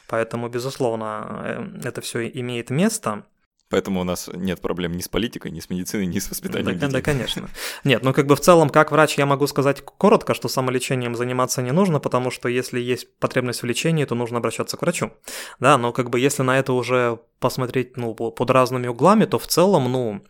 [0.06, 3.26] поэтому, безусловно, это все имеет место.
[3.70, 6.86] Поэтому у нас нет проблем ни с политикой, ни с медициной, ни с воспитанием Да,
[6.86, 6.92] детей.
[6.92, 7.48] да, конечно.
[7.84, 11.62] Нет, ну как бы в целом, как врач, я могу сказать коротко, что самолечением заниматься
[11.62, 15.12] не нужно, потому что если есть потребность в лечении, то нужно обращаться к врачу.
[15.60, 19.38] Да, но как бы если на это уже посмотреть, ну, по- под разными углами, то
[19.38, 20.24] в целом, ну,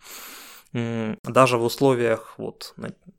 [1.23, 2.73] даже в условиях вот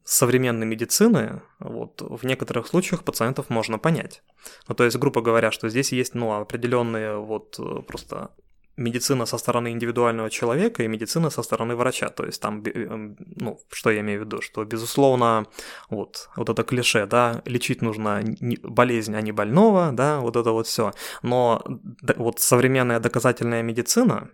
[0.05, 4.23] современной медицины, вот в некоторых случаях пациентов можно понять.
[4.69, 8.31] Ну, то есть, грубо говоря, что здесь есть, ну, определенные вот э, просто
[8.77, 12.09] медицина со стороны индивидуального человека и медицина со стороны врача.
[12.09, 15.47] То есть там, эм, ну, что я имею в виду, что, безусловно,
[15.91, 18.23] вот, вот это клише, да, лечить нужно
[18.63, 20.93] болезнь, а не больного, да, вот это вот все.
[21.23, 21.65] Но
[22.17, 24.31] вот современная доказательная медицина,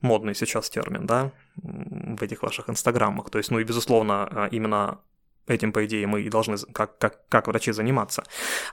[0.00, 4.98] модный сейчас термин, да, в этих ваших инстаграмах, то есть, ну и, безусловно, а, именно
[5.46, 8.24] этим, по идее, мы и должны как, как, как врачи заниматься,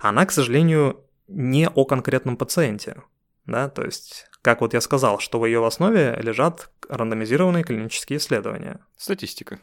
[0.01, 3.03] она, к сожалению, не о конкретном пациенте,
[3.45, 8.85] да, то есть, как вот я сказал, что в ее основе лежат рандомизированные клинические исследования.
[8.97, 9.59] Статистика.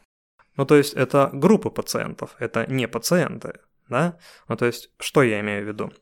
[0.57, 4.19] Ну, то есть, это группы пациентов, это не пациенты, да?
[4.49, 5.93] Ну, то есть, что я имею в виду?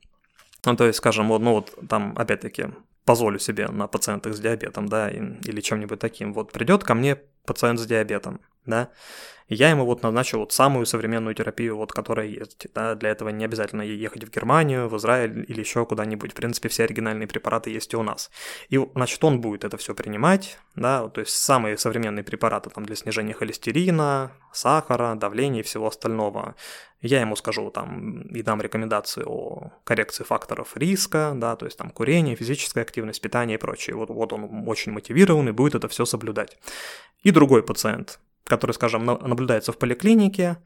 [0.65, 2.67] Ну, то есть, скажем, вот, ну, вот там, опять-таки,
[3.05, 6.35] позволю себе на пациентах с диабетом, да, или чем-нибудь таким.
[6.35, 7.17] Вот придет ко мне
[7.47, 8.91] пациент с диабетом, да,
[9.49, 12.67] я ему вот назначил вот самую современную терапию, вот которая есть.
[12.75, 12.95] Да?
[12.95, 16.33] Для этого не обязательно ехать в Германию, в Израиль или еще куда-нибудь.
[16.33, 18.31] В принципе, все оригинальные препараты есть и у нас.
[18.69, 22.95] И, значит, он будет это все принимать, да, то есть самые современные препараты там для
[22.95, 26.55] снижения холестерина, сахара, давления и всего остального.
[27.01, 31.91] Я ему скажу там и дам рекомендации о коррекции факторов риска, да, то есть там
[31.91, 33.97] курение, физическая активность, питание и прочее.
[33.97, 36.59] Вот, вот он очень мотивирован и будет это все соблюдать.
[37.23, 40.59] И другой пациент, который, скажем, наблюдается в поликлинике,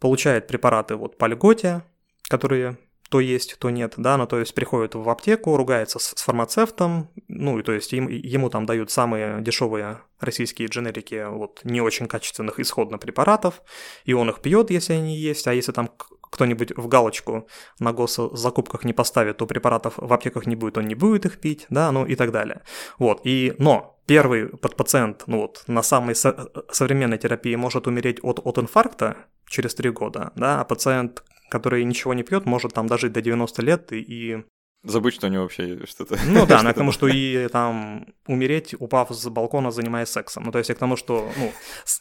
[0.00, 1.82] получает препараты вот по льготе,
[2.28, 2.78] которые
[3.10, 7.10] то есть, то нет, да, ну то есть приходит в аптеку, ругается с, с фармацевтом,
[7.26, 12.06] ну и то есть им, ему там дают самые дешевые российские дженерики вот не очень
[12.06, 13.62] качественных исходно препаратов,
[14.04, 15.90] и он их пьет, если они есть, а если там
[16.30, 20.94] кто-нибудь в галочку на госзакупках не поставит, то препаратов в аптеках не будет, он не
[20.94, 22.62] будет их пить, да, ну и так далее.
[22.98, 28.40] Вот, и, но первый пациент, ну вот, на самой со- современной терапии может умереть от,
[28.44, 29.16] от инфаркта
[29.46, 33.62] через 3 года, да, а пациент, который ничего не пьет, может там дожить до 90
[33.62, 34.44] лет и, и
[34.82, 36.18] Забыть, что у него вообще что-то...
[36.26, 40.44] Ну да, но к тому, что и там умереть, упав с балкона, занимаясь сексом.
[40.44, 41.52] Ну то есть я к тому, что, ну,
[41.84, 42.00] с,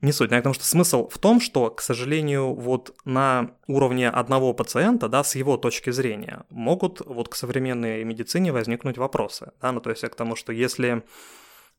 [0.00, 4.08] не суть, я к тому, что смысл в том, что, к сожалению, вот на уровне
[4.08, 9.72] одного пациента, да, с его точки зрения, могут вот к современной медицине возникнуть вопросы, да,
[9.72, 11.02] ну то есть я к тому, что если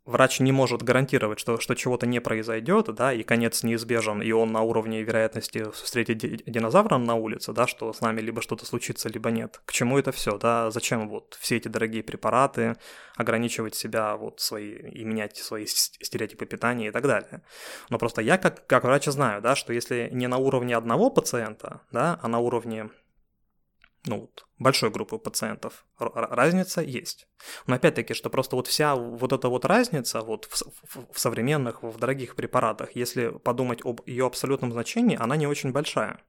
[0.09, 4.51] врач не может гарантировать, что, что чего-то не произойдет, да, и конец неизбежен, и он
[4.51, 9.31] на уровне вероятности встретить динозавра на улице, да, что с нами либо что-то случится, либо
[9.31, 9.61] нет.
[9.65, 12.75] К чему это все, да, зачем вот все эти дорогие препараты,
[13.15, 17.43] ограничивать себя вот свои и менять свои стереотипы питания и так далее.
[17.89, 21.81] Но просто я как, как врач знаю, да, что если не на уровне одного пациента,
[21.91, 22.89] да, а на уровне
[24.05, 27.27] ну, вот, большой группы пациентов разница есть.
[27.67, 31.83] Но опять-таки, что просто вот вся вот эта вот разница вот в, в, в современных,
[31.83, 36.21] в дорогих препаратах, если подумать об ее абсолютном значении, она не очень большая.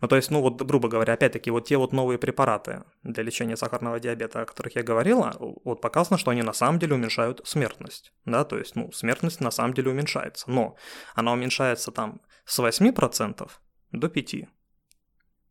[0.00, 3.56] Ну, то есть, ну, вот, грубо говоря, опять-таки, вот те вот новые препараты для лечения
[3.56, 8.12] сахарного диабета, о которых я говорила, вот показано, что они на самом деле уменьшают смертность,
[8.26, 10.76] да, то есть, ну, смертность на самом деле уменьшается, но
[11.14, 13.50] она уменьшается там с 8%
[13.92, 14.48] до 5%.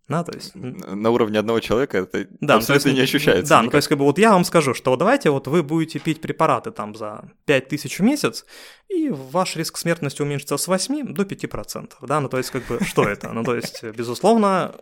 [0.10, 0.54] Да, то есть...
[0.56, 3.49] На уровне одного человека это да, абсолютно есть, не ощущается.
[3.49, 5.99] Да, ну, то есть как бы вот я вам скажу, что давайте вот вы будете
[5.99, 8.45] пить препараты там за 5000 в месяц,
[8.89, 12.84] и ваш риск смертности уменьшится с 8 до 5%, да, ну то есть как бы
[12.84, 13.32] что это?
[13.32, 14.76] Ну то есть, безусловно,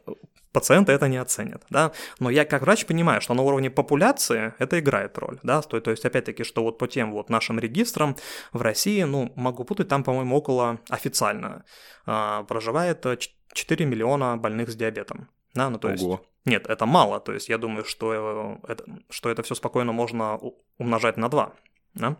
[0.51, 4.79] пациенты это не оценят, да, но я как врач понимаю, что на уровне популяции это
[4.79, 8.15] играет роль, да, то, то есть опять-таки, что вот по тем вот нашим регистрам
[8.53, 11.63] в России, ну, могу путать, там, по-моему, около официально
[12.05, 13.05] а, проживает
[13.53, 15.29] 4 миллиона больных с диабетом.
[15.53, 15.93] Да, ну то Ого.
[15.93, 16.05] есть...
[16.45, 20.39] Нет, это мало, то есть я думаю, что э, это, что это все спокойно можно
[20.79, 21.53] умножать на 2,
[21.93, 22.17] да?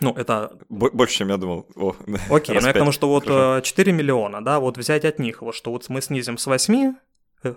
[0.00, 0.58] Ну, это...
[0.68, 1.66] Больше, чем я думал.
[1.74, 1.94] О,
[2.30, 3.60] Окей, ну я к тому, что вот Хорошо.
[3.60, 6.94] 4 миллиона, да, вот взять от них, вот что вот мы снизим с 8 э,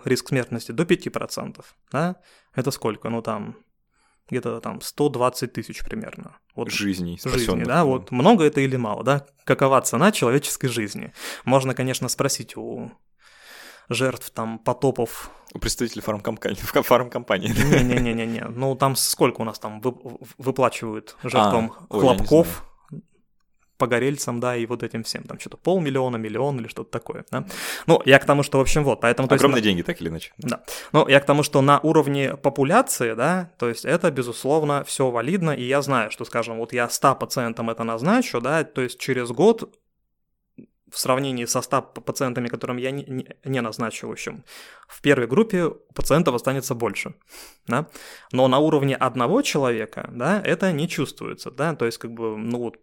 [0.04, 2.16] риск смертности до 5%, да,
[2.54, 3.08] это сколько?
[3.08, 3.56] Ну, там,
[4.28, 6.36] где-то там 120 тысяч примерно.
[6.54, 9.26] Вот жизней, жизни, да, вот много это или мало, да?
[9.44, 11.12] Какова цена человеческой жизни?
[11.44, 12.90] Можно, конечно, спросить у
[13.90, 15.30] жертв там потопов.
[15.52, 16.56] У представителей фармкомпании.
[16.56, 17.48] фармкомпании.
[17.48, 18.44] Не-не-не-не.
[18.44, 19.82] Ну там сколько у нас там
[20.38, 22.64] выплачивают жертвам а, хлопков,
[23.80, 27.44] погорельцам, да, и вот этим всем, там что-то полмиллиона, миллион или что-то такое, да.
[27.86, 29.28] Ну, я к тому, что, в общем, вот, поэтому...
[29.32, 30.32] Огромные есть, деньги, так или иначе.
[30.38, 30.60] Да.
[30.92, 35.50] Ну, я к тому, что на уровне популяции, да, то есть это, безусловно, все валидно,
[35.50, 39.30] и я знаю, что, скажем, вот я 100 пациентам это назначу, да, то есть через
[39.30, 39.74] год
[40.90, 44.44] в сравнении со 100 пациентами, которым я не, не, назначу, в общем,
[44.88, 47.14] в первой группе пациентов останется больше,
[47.66, 47.86] да,
[48.32, 52.58] но на уровне одного человека, да, это не чувствуется, да, то есть как бы, ну
[52.58, 52.78] вот,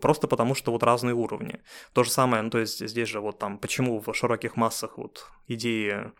[0.00, 1.60] просто потому что вот разные уровни.
[1.92, 5.26] То же самое, ну то есть здесь же вот там, почему в широких массах вот
[5.48, 6.12] идеи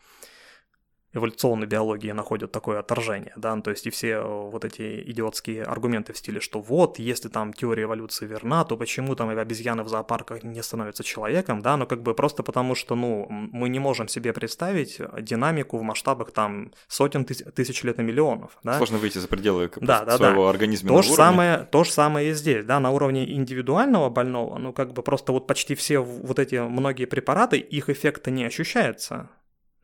[1.16, 5.64] эволюционной биологии находят такое отторжение, да, ну, то есть и все э, вот эти идиотские
[5.64, 9.88] аргументы в стиле, что вот, если там теория эволюции верна, то почему там обезьяны в
[9.88, 14.08] зоопарках не становятся человеком, да, ну как бы просто потому, что, ну, мы не можем
[14.08, 18.76] себе представить динамику в масштабах там сотен тысяч, тысяч лет и миллионов, да.
[18.76, 20.50] Сложно выйти за пределы да, да, своего да.
[20.50, 20.88] организма.
[20.88, 24.92] То же, самое, то же самое и здесь, да, на уровне индивидуального больного, ну как
[24.92, 29.30] бы просто вот почти все вот эти многие препараты, их эффекта не ощущается,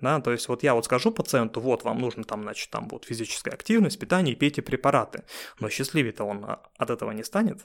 [0.03, 3.05] да, то есть вот я вот скажу пациенту, вот вам нужно там, значит, там вот
[3.07, 5.23] физическая активность, питание пейте препараты,
[5.61, 7.65] но счастливее-то он а, от этого не станет,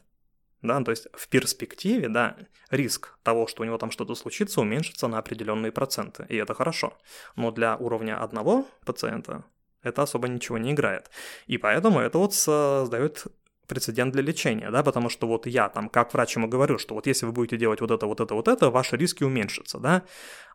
[0.62, 2.38] да, то есть в перспективе, да,
[2.70, 6.94] риск того, что у него там что-то случится, уменьшится на определенные проценты, и это хорошо,
[7.36, 9.44] но для уровня одного пациента
[9.82, 11.10] это особо ничего не играет,
[11.48, 13.26] и поэтому это вот создает
[13.66, 17.08] прецедент для лечения, да, потому что вот я там как врач ему говорю, что вот
[17.08, 20.04] если вы будете делать вот это, вот это, вот это, ваши риски уменьшатся, да,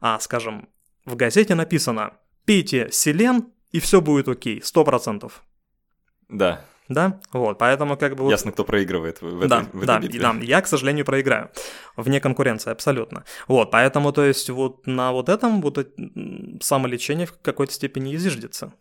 [0.01, 0.69] а, скажем,
[1.05, 5.43] в газете написано «пейте селен, и все будет окей, сто процентов».
[6.29, 6.65] Да.
[6.89, 8.29] Да, вот, поэтому как бы...
[8.29, 10.21] Ясно, кто проигрывает в, в да, этой, в этой да, битве.
[10.21, 11.51] да, я, к сожалению, проиграю.
[11.97, 13.25] Вне конкуренции, абсолютно.
[13.47, 15.79] Вот, поэтому, то есть, вот на вот этом вот
[16.61, 18.75] самолечение в какой-то степени изиждется.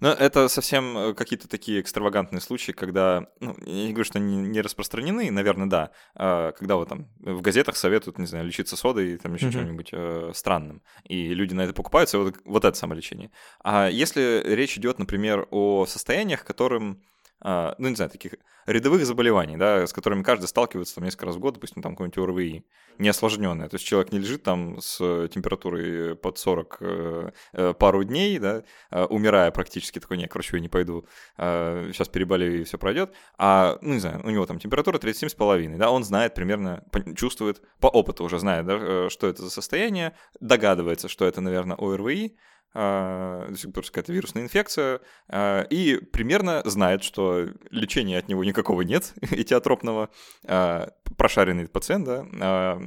[0.00, 4.36] Но это совсем э, какие-то такие экстравагантные случаи, когда, ну, я не говорю, что они
[4.36, 9.14] не распространены, наверное, да, а когда вот там в газетах советуют, не знаю, лечиться содой
[9.14, 9.52] и там еще Мгм.
[9.54, 13.30] чем-нибудь э, странным, и люди на это покупаются, вот, вот это самолечение.
[13.62, 17.02] А если речь идет, например, о состояниях, которым
[17.42, 18.34] ну, не знаю, таких
[18.66, 22.18] рядовых заболеваний, да, с которыми каждый сталкивается там несколько раз в год, допустим, там какой-нибудь
[22.18, 22.64] ОРВИ,
[22.98, 23.68] не осложненное.
[23.68, 28.62] То есть человек не лежит там с температурой под 40 э, э, пару дней, да,
[28.90, 33.12] э, умирая практически, такой, не, к врачу я не пойду, сейчас переболею и все пройдет.
[33.38, 36.84] А, ну, не знаю, у него там температура 37,5, да, он знает примерно,
[37.16, 41.76] чувствует, по опыту уже знает, да, э, что это за состояние, догадывается, что это, наверное,
[41.76, 42.36] ОРВИ,
[42.74, 48.44] а, то есть просто какая-то вирусная инфекция, а, и примерно знает, что лечения от него
[48.44, 50.10] никакого нет, этиотропного,
[50.46, 52.78] а, прошаренный пациент, да,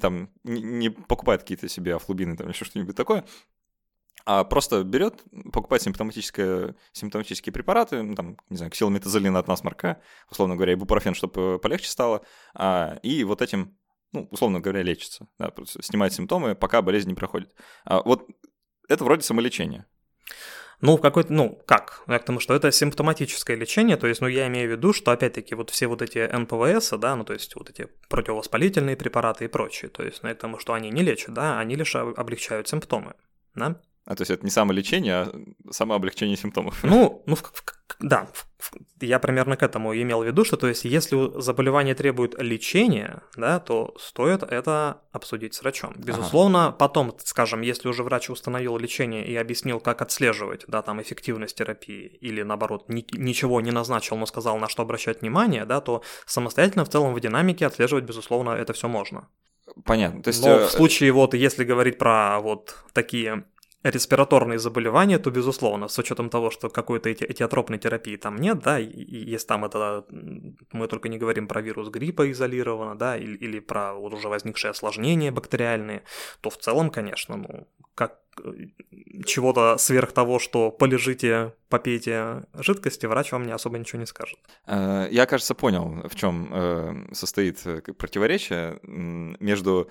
[0.00, 3.24] там не покупает какие-то себе афлубины, там еще что-нибудь такое,
[4.24, 10.00] а просто берет, покупает симптоматическое, симптоматические препараты, ну, там, не знаю, ксилометазолин от насморка,
[10.30, 12.22] условно говоря, ибупрофен, чтобы полегче стало,
[13.02, 13.76] и вот этим,
[14.12, 17.54] ну, условно говоря, лечится, да, снимает симптомы, пока болезнь не проходит.
[17.84, 18.28] А, вот
[18.90, 19.86] это вроде самолечение.
[20.80, 22.02] Ну, какой-то, ну, как?
[22.08, 25.10] Я к тому, что это симптоматическое лечение, то есть, ну, я имею в виду, что,
[25.10, 29.48] опять-таки, вот все вот эти НПВС, да, ну, то есть, вот эти противовоспалительные препараты и
[29.48, 33.14] прочее, то есть, ну, это что они не лечат, да, они лишь об- облегчают симптомы,
[33.54, 33.80] да?
[34.10, 35.32] А то есть это не самолечение, а
[35.70, 36.82] самооблегчение симптомов.
[36.82, 37.62] Ну, ну, в- в-
[38.00, 38.26] да,
[38.58, 43.22] в- я примерно к этому имел в виду, что, то есть, если заболевание требует лечения,
[43.36, 45.94] да, то стоит это обсудить с врачом.
[45.96, 51.56] Безусловно, потом, скажем, если уже врач установил лечение и объяснил, как отслеживать, да, там, эффективность
[51.56, 56.02] терапии, или, наоборот, ни- ничего не назначил, но сказал, на что обращать внимание, да, то
[56.26, 59.28] самостоятельно в целом в динамике отслеживать, безусловно, это все можно.
[59.84, 60.20] Понятно.
[60.20, 63.44] То есть, Но э, в случае вот, если говорить про вот такие
[63.82, 68.78] респираторные заболевания, то, безусловно, с учетом того, что какой-то эти, этиотропной терапии там нет, да,
[68.78, 70.04] и, и если там это,
[70.72, 74.70] мы только не говорим про вирус гриппа изолированно, да, или, или про вот уже возникшие
[74.70, 76.02] осложнения бактериальные,
[76.40, 78.50] то в целом, конечно, ну, как э,
[79.24, 84.38] чего-то сверх того, что полежите, попейте жидкости, врач вам не особо ничего не скажет.
[84.66, 89.90] Э, Я, кажется, понял, в чем состоит э, к- противоречие между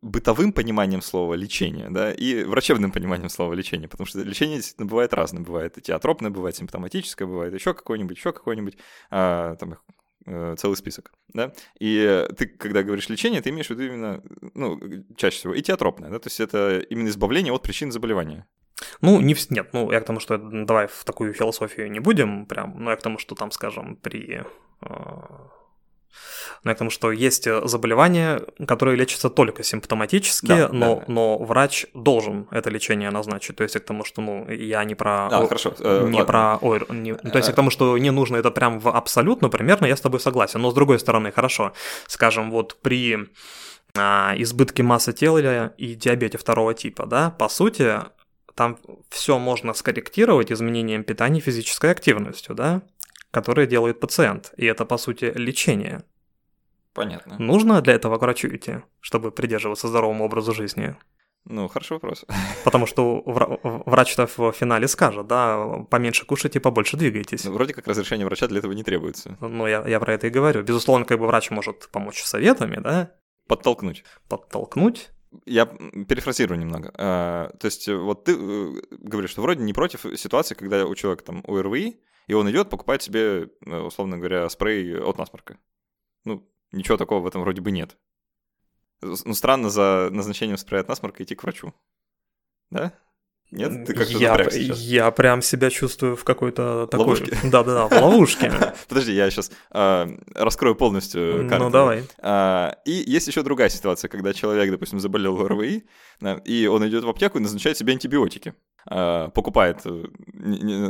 [0.00, 5.12] бытовым пониманием слова лечение, да, и врачебным пониманием слова лечение, потому что лечение действительно бывает
[5.12, 8.76] разное, бывает этиотропное, бывает симптоматическое, бывает еще какое-нибудь, еще какое-нибудь,
[9.10, 9.78] а, там
[10.26, 14.22] э, целый список, да, и э, ты, когда говоришь лечение, ты имеешь в виду именно,
[14.54, 14.80] ну,
[15.16, 18.46] чаще всего этиотропное, да, то есть это именно избавление от причин заболевания.
[19.00, 22.74] Ну, не нет, ну, я к тому, что давай в такую философию не будем прям,
[22.78, 24.42] но я к тому, что там, скажем, при...
[26.64, 31.04] э, к тому, что есть э, заболевания, которые лечатся только симптоматически, Да, но, да, да.
[31.12, 33.56] но врач должен это лечение назначить.
[33.56, 35.28] То есть к тому, что, ну, я не про...
[35.28, 36.24] А, о- хорошо, э, не ладно.
[36.24, 36.58] про...
[36.60, 39.86] ой, не- ну, то есть к тому, что не нужно это прям в абсолютно, примерно
[39.86, 40.60] я с тобой согласен.
[40.60, 41.72] Но с другой стороны, хорошо,
[42.06, 43.28] скажем, вот при
[43.96, 48.00] а, избытке массы тела и диабете второго типа, да, по сути,
[48.54, 48.78] там
[49.10, 52.82] все можно скорректировать изменением питания и физической активностью, да,
[53.32, 54.52] которые делает пациент.
[54.56, 56.04] И это, по сути, лечение.
[56.94, 57.36] Понятно.
[57.38, 60.94] Нужно для этого к врачу идти, чтобы придерживаться здоровому образу жизни?
[61.44, 62.24] Ну, хороший вопрос.
[62.64, 67.44] Потому что вра- врач-то в финале скажет, да, поменьше кушайте, побольше двигайтесь.
[67.44, 69.36] Ну, вроде как разрешение врача для этого не требуется.
[69.40, 70.62] Ну, я, я про это и говорю.
[70.62, 73.10] Безусловно, как бы врач может помочь советами, да,
[73.48, 74.04] Подтолкнуть.
[74.28, 75.10] подтолкнуть.
[75.46, 76.92] Я перефразирую немного.
[76.94, 81.24] А, То есть, вот ты э, говоришь, что вроде не против ситуации, когда у человека
[81.24, 85.58] там ОРВИ, и он идет, покупает себе, э, условно говоря, спрей от насморка.
[86.24, 87.96] Ну, ничего такого в этом вроде бы нет.
[89.00, 91.74] Ну, странно за назначением спрея от насморка идти к врачу.
[92.70, 92.92] Да?
[93.52, 93.84] Нет?
[93.84, 97.04] Ты как-то я, я прям себя чувствую в какой-то такой...
[97.06, 97.36] Ловушке?
[97.44, 98.50] Да-да-да, в ловушке.
[98.88, 101.64] Подожди, я сейчас раскрою полностью карту.
[101.66, 102.04] Ну, давай.
[102.18, 105.84] А, И есть еще другая ситуация, когда человек, допустим, заболел ОРВИ,
[106.20, 108.54] да, и он идет в аптеку и назначает себе антибиотики.
[108.86, 110.04] А, Покупает э,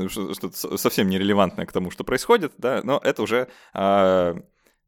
[0.08, 4.36] что- что-то со- совсем нерелевантное к тому, что происходит, да, но это уже а,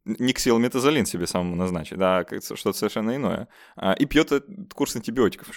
[0.05, 3.49] не ксилометазолин себе самому назначить, да, а что-то совершенно иное.
[3.77, 5.49] А, И пьет этот курс антибиотиков.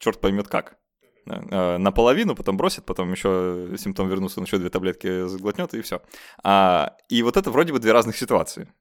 [0.00, 0.78] Черт поймет как.
[1.26, 6.02] э, наполовину, потом бросит, потом еще симптом вернулся, он еще две таблетки заглотнет, и все.
[6.42, 8.72] А, и вот это вроде бы две разных ситуации.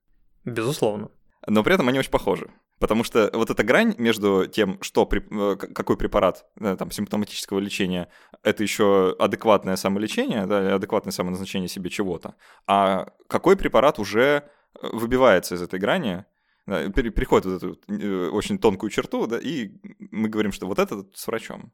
[0.45, 1.11] Безусловно.
[1.45, 2.49] Но при этом они очень похожи.
[2.79, 8.07] Потому что вот эта грань между тем, что э, какой препарат да, там, симптоматического лечения,
[8.41, 14.49] это еще адекватное самолечение, да, адекватное самоназначение себе чего-то, а какой препарат уже
[14.81, 16.25] выбивается из этой грани,
[16.93, 19.71] переходит вот эту э, очень тонкую черту, да, и
[20.11, 21.71] мы говорим, что вот это с врачом.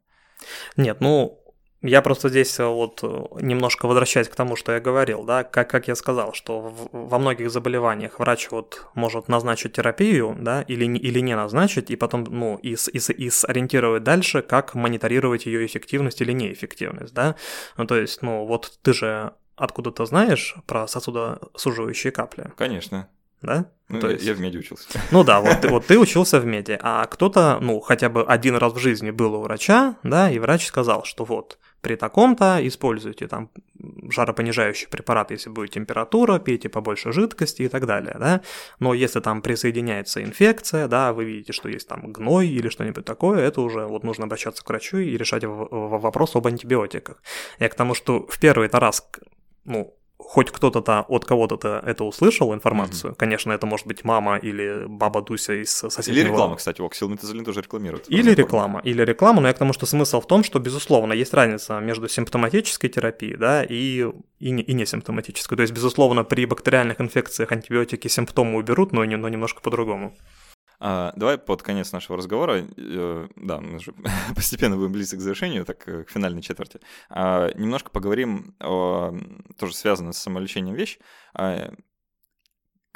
[0.76, 1.42] Нет, ну,
[1.82, 3.06] я просто здесь э, вот э,
[3.40, 7.18] немножко возвращаюсь к тому, что я говорил, да, как, как я сказал, что в, во
[7.18, 12.56] многих заболеваниях врач вот может назначить терапию, да, или, или не назначить, и потом, ну,
[12.56, 17.36] и, и, и сориентировать дальше, как мониторировать ее эффективность или неэффективность, да,
[17.76, 22.52] ну, то есть, ну, вот ты же откуда-то знаешь про сосудосуживающие капли?
[22.56, 23.08] Конечно
[23.42, 23.70] да?
[23.88, 24.24] Ну, То я, есть...
[24.24, 24.88] я в меди учился.
[25.12, 28.72] Ну да, вот, вот ты учился в меди, а кто-то, ну, хотя бы один раз
[28.72, 33.50] в жизни был у врача, да, и врач сказал, что вот, при таком-то используйте там
[34.10, 38.40] жаропонижающий препарат, если будет температура, пейте побольше жидкости и так далее, да.
[38.80, 43.38] Но если там присоединяется инфекция, да, вы видите, что есть там гной или что-нибудь такое,
[43.38, 47.22] это уже вот нужно обращаться к врачу и решать вопрос об антибиотиках.
[47.60, 49.08] Я к тому, что в первый-то раз,
[49.64, 53.12] ну, хоть кто-то-то от кого-то-то это услышал информацию.
[53.12, 53.16] Mm-hmm.
[53.16, 56.20] Конечно, это может быть мама или баба Дуся из соседнего...
[56.20, 58.06] Или реклама, кстати, оксилметазолин тоже рекламирует.
[58.08, 61.34] Или реклама, или реклама, но я к тому, что смысл в том, что, безусловно, есть
[61.34, 64.06] разница между симптоматической терапией, да, и,
[64.40, 65.56] и, не, и несимптоматической.
[65.56, 70.16] То есть, безусловно, при бактериальных инфекциях антибиотики симптомы уберут, но, но немножко по-другому.
[70.78, 73.92] А, давай под конец нашего разговора, э, да, мы уже
[74.34, 79.14] постепенно будем близко к завершению, так э, к финальной четверти, а, немножко поговорим о
[79.58, 80.98] тоже связанной с самолечением вещь.
[81.34, 81.72] А,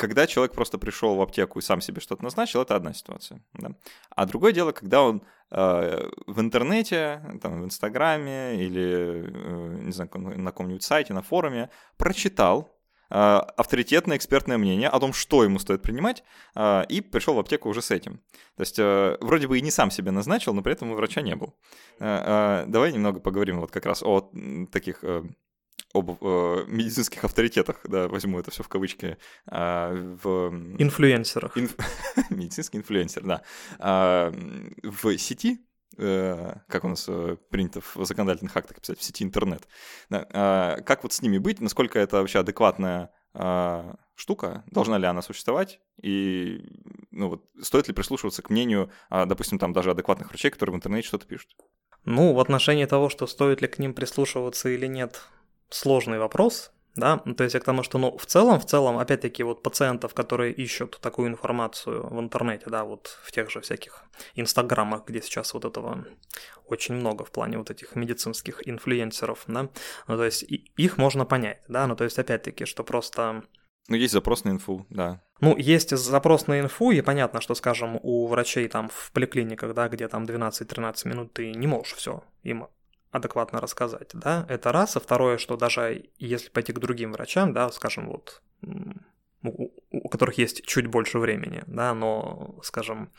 [0.01, 3.45] когда человек просто пришел в аптеку и сам себе что-то назначил, это одна ситуация.
[3.53, 3.73] Да?
[4.09, 10.11] А другое дело, когда он э, в интернете, там, в Инстаграме или, э, не знаю,
[10.15, 11.69] на каком-нибудь сайте, на форуме
[11.99, 12.80] прочитал
[13.11, 16.23] авторитетное экспертное мнение о том, что ему стоит принимать,
[16.55, 18.21] э, и пришел в аптеку уже с этим.
[18.57, 21.21] То есть э, вроде бы и не сам себе назначил, но при этом у врача
[21.21, 21.55] не был.
[21.99, 24.31] Давай немного поговорим вот как раз о
[24.73, 25.05] таких
[25.93, 29.19] об э, медицинских авторитетах, да, возьму это все в кавычки,
[29.51, 30.53] э, в...
[30.79, 31.59] Инфлюенсерах.
[31.59, 31.75] Инф...
[32.31, 33.43] Медицинский инфлюенсер, да.
[33.79, 34.33] Э,
[34.83, 35.67] в сети
[36.03, 39.69] Э, как у нас э, принято в законодательных актах писать, в сети интернет.
[40.11, 45.21] А, как вот с ними быть, насколько это вообще адекватная а, штука, должна ли она
[45.21, 46.65] существовать, и
[47.11, 50.77] ну, вот, стоит ли прислушиваться к мнению, а, допустим, там даже адекватных врачей, которые в
[50.77, 51.51] интернете что-то пишут?
[52.07, 55.23] Ну, в отношении того, что стоит ли к ним прислушиваться или нет,
[55.69, 58.99] сложный вопрос, да, ну, то есть я к тому, что, ну, в целом, в целом,
[58.99, 64.05] опять-таки, вот пациентов, которые ищут такую информацию в интернете, да, вот в тех же всяких
[64.35, 66.05] инстаграмах, где сейчас вот этого
[66.67, 69.69] очень много в плане вот этих медицинских инфлюенсеров, да,
[70.09, 70.43] ну, то есть
[70.77, 73.45] их можно понять, да, ну, то есть опять-таки, что просто...
[73.89, 75.23] Ну, есть запрос на инфу, да.
[75.41, 79.89] Ну, есть запрос на инфу, и понятно, что, скажем, у врачей там в поликлиниках, да,
[79.89, 82.69] где там 12-13 минут ты не можешь все им
[83.11, 87.71] адекватно рассказать, да, это раз, а второе, что даже если пойти к другим врачам, да,
[87.71, 88.43] скажем, вот,
[89.43, 93.13] у, у которых есть чуть больше времени, да, но, скажем,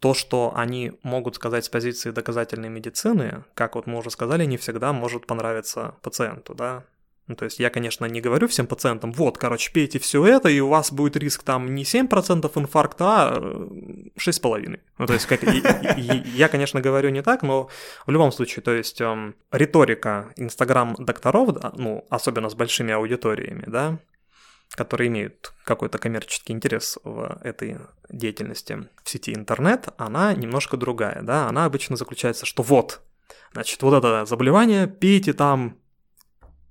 [0.00, 4.56] то, что они могут сказать с позиции доказательной медицины, как вот мы уже сказали, не
[4.56, 6.84] всегда может понравиться пациенту, да,
[7.28, 10.60] ну, то есть я, конечно, не говорю всем пациентам, вот, короче, пейте все это, и
[10.60, 13.38] у вас будет риск там не 7% инфаркта, а
[14.18, 14.80] 6,5%.
[14.96, 17.68] Ну, то есть как, и, и, я, конечно, говорю не так, но
[18.06, 23.98] в любом случае, то есть эм, риторика инстаграм-докторов, да, ну, особенно с большими аудиториями, да,
[24.70, 27.76] которые имеют какой-то коммерческий интерес в этой
[28.08, 33.02] деятельности в сети интернет, она немножко другая, да, она обычно заключается, что вот,
[33.52, 35.76] значит, вот это заболевание, пейте там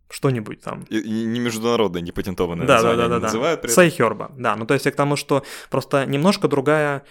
[0.10, 0.86] что-нибудь там.
[0.90, 3.62] И, и не международное, не патентованное да, название да, да, да, называют.
[3.62, 3.68] Да.
[3.68, 4.56] Сайхерба, да.
[4.56, 7.04] Ну, то есть я к тому, что просто немножко другая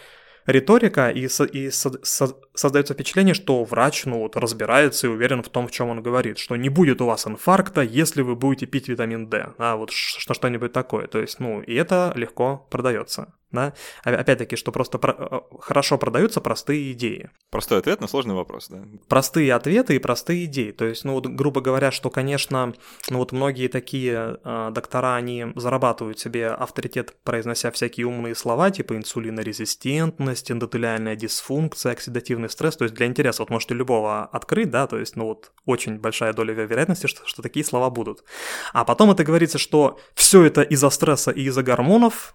[0.47, 5.43] риторика, и, со, и со, со, создается впечатление, что врач, ну, вот, разбирается и уверен
[5.43, 8.67] в том, в чем он говорит, что не будет у вас инфаркта, если вы будете
[8.67, 11.07] пить витамин D, а вот что, что-нибудь такое.
[11.09, 13.73] То есть, ну, и это легко продается да?
[14.03, 17.31] Опять-таки, что просто про- хорошо продаются простые идеи.
[17.51, 18.85] Простой ответ на сложный вопрос, да?
[19.09, 20.73] Простые ответы и простые идеи.
[20.73, 22.75] То есть, ну вот, грубо говоря, что, конечно,
[23.09, 28.97] ну вот многие такие э, доктора, они зарабатывают себе авторитет, произнося всякие умные слова, типа
[28.97, 32.77] инсулинорезистентность, эндотелиальная дисфункция, оксидативный стресс.
[32.77, 36.33] То есть, для интереса вот можете любого открыть, да, то есть, ну вот очень большая
[36.33, 38.25] доля вероятности, что, что такие слова будут.
[38.73, 42.35] А потом это говорится, что все это из-за стресса и из-за гормонов,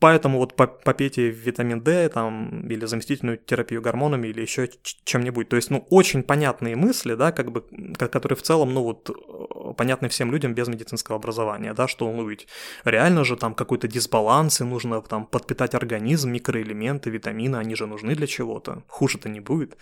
[0.00, 4.68] поэтому вот попейте витамин D там, или заместительную терапию гормонами или еще
[5.04, 5.48] чем-нибудь.
[5.48, 7.64] То есть, ну, очень понятные мысли, да, как бы,
[7.96, 12.26] которые в целом, ну, вот, э, понятны всем людям без медицинского образования, да, что, ну,
[12.26, 12.46] ведь
[12.84, 18.14] реально же там какой-то дисбаланс, и нужно там подпитать организм, микроэлементы, витамины, они же нужны
[18.14, 18.82] для чего-то.
[18.86, 19.76] Хуже-то не будет.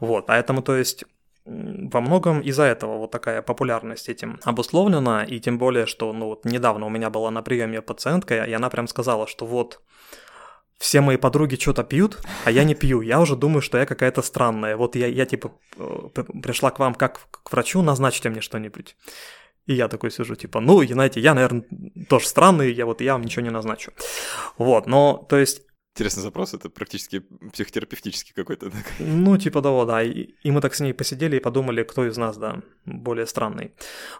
[0.00, 1.04] Вот, поэтому, то есть,
[1.48, 6.44] во многом из-за этого вот такая популярность этим обусловлена, и тем более, что ну вот
[6.44, 9.80] недавно у меня была на приеме пациентка, и она прям сказала, что вот
[10.78, 13.00] все мои подруги что-то пьют, а я не пью.
[13.00, 14.76] Я уже думаю, что я какая-то странная.
[14.76, 16.08] Вот я, я типа э,
[16.42, 18.94] пришла к вам как к врачу, назначьте мне что-нибудь.
[19.66, 21.64] И я такой сижу, типа, ну, знаете, я, наверное,
[22.08, 23.92] тоже странный, я вот я вам ничего не назначу.
[24.56, 25.62] Вот, но, то есть,
[25.98, 28.70] Интересный запрос, это практически психотерапевтический какой-то.
[29.00, 30.00] Ну, типа того, да.
[30.00, 33.72] И, и мы так с ней посидели и подумали, кто из нас, да, более странный.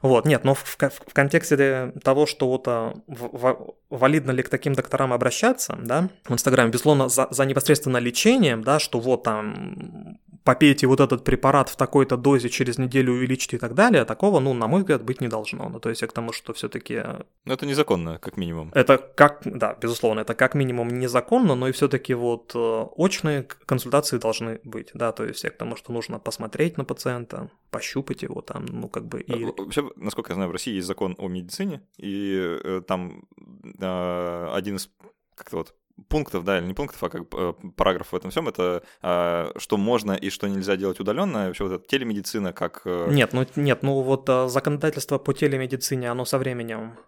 [0.02, 4.42] Вот, нет, но в, в, в контексте того, что вот а, в, в, валидно ли
[4.42, 9.22] к таким докторам обращаться, да, в Инстаграме, безусловно, за, за непосредственно лечением, да, что вот
[9.22, 10.18] там
[10.48, 14.54] попейте вот этот препарат в такой-то дозе, через неделю увеличьте и так далее, такого, ну,
[14.54, 15.68] на мой взгляд, быть не должно.
[15.68, 18.70] Ну, то есть я к тому, что все таки э, Ну, это незаконно, как минимум.
[18.74, 23.42] Это как, да, безусловно, это как минимум незаконно, но и все таки вот э, очные
[23.42, 28.22] консультации должны быть, да, то есть я к тому, что нужно посмотреть на пациента, пощупать
[28.22, 29.20] его там, ну, как бы...
[29.20, 29.44] И...
[29.44, 33.28] Э, вообще, насколько я знаю, в России есть закон о медицине, и там
[33.78, 34.88] э, один из
[35.34, 35.74] как-то вот
[36.08, 39.76] пунктов, да, или не пунктов, а как э, параграф в этом всем, это э, что
[39.76, 42.82] можно и что нельзя делать удаленно, вообще вот эта телемедицина как...
[42.84, 43.08] Э...
[43.10, 46.98] Нет, ну нет, ну вот э, законодательство по телемедицине, оно со временем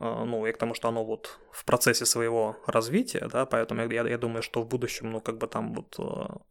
[0.00, 4.08] э, ну, и к тому, что оно вот в процессе своего развития, да, поэтому я,
[4.08, 5.98] я думаю, что в будущем, ну, как бы там вот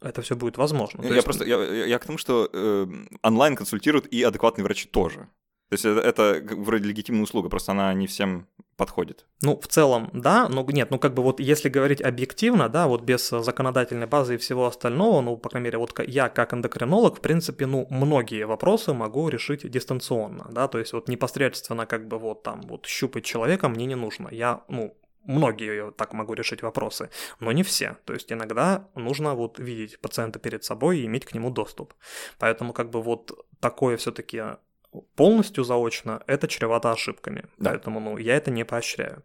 [0.01, 1.01] это все будет возможно.
[1.01, 1.25] Я есть...
[1.25, 2.87] просто, я, я к тому, что э,
[3.23, 5.27] онлайн консультируют и адекватные врачи тоже.
[5.69, 9.25] То есть это, это вроде легитимная услуга, просто она не всем подходит.
[9.41, 13.03] Ну, в целом, да, но нет, ну как бы вот если говорить объективно, да, вот
[13.03, 17.21] без законодательной базы и всего остального, ну, по крайней мере, вот я как эндокринолог, в
[17.21, 22.43] принципе, ну, многие вопросы могу решить дистанционно, да, то есть вот непосредственно как бы вот
[22.43, 24.29] там вот щупать человека мне не нужно.
[24.31, 24.95] Я, ну,
[25.25, 27.09] многие так могу решить вопросы,
[27.39, 27.97] но не все.
[28.05, 31.93] То есть иногда нужно вот видеть пациента перед собой и иметь к нему доступ.
[32.39, 34.41] Поэтому как бы вот такое все-таки
[35.15, 37.45] полностью заочно, это чревато ошибками.
[37.57, 37.71] Да.
[37.71, 39.23] Поэтому ну, я это не поощряю.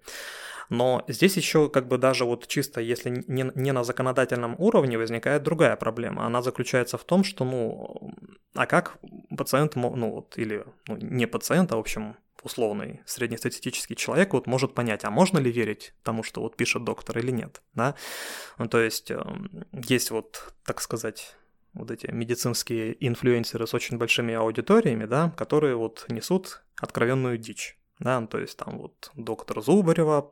[0.70, 5.42] Но здесь еще как бы даже вот чисто если не, не на законодательном уровне возникает
[5.42, 6.26] другая проблема.
[6.26, 8.14] Она заключается в том, что ну,
[8.54, 8.96] а как
[9.36, 14.74] пациент, ну вот, или ну, не пациент, а в общем условный среднестатистический человек вот может
[14.74, 17.94] понять, а можно ли верить тому, что вот пишет доктор или нет, да?
[18.58, 21.36] Ну, то есть эм, есть вот, так сказать,
[21.74, 27.78] вот эти медицинские инфлюенсеры с очень большими аудиториями, да, которые вот несут откровенную дичь.
[28.00, 30.28] Да, ну, то есть там вот доктор Зубарева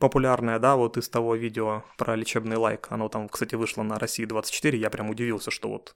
[0.00, 4.24] популярная, да, вот из того видео про лечебный лайк, оно там, кстати, вышло на России
[4.24, 5.94] 24, я прям удивился, что вот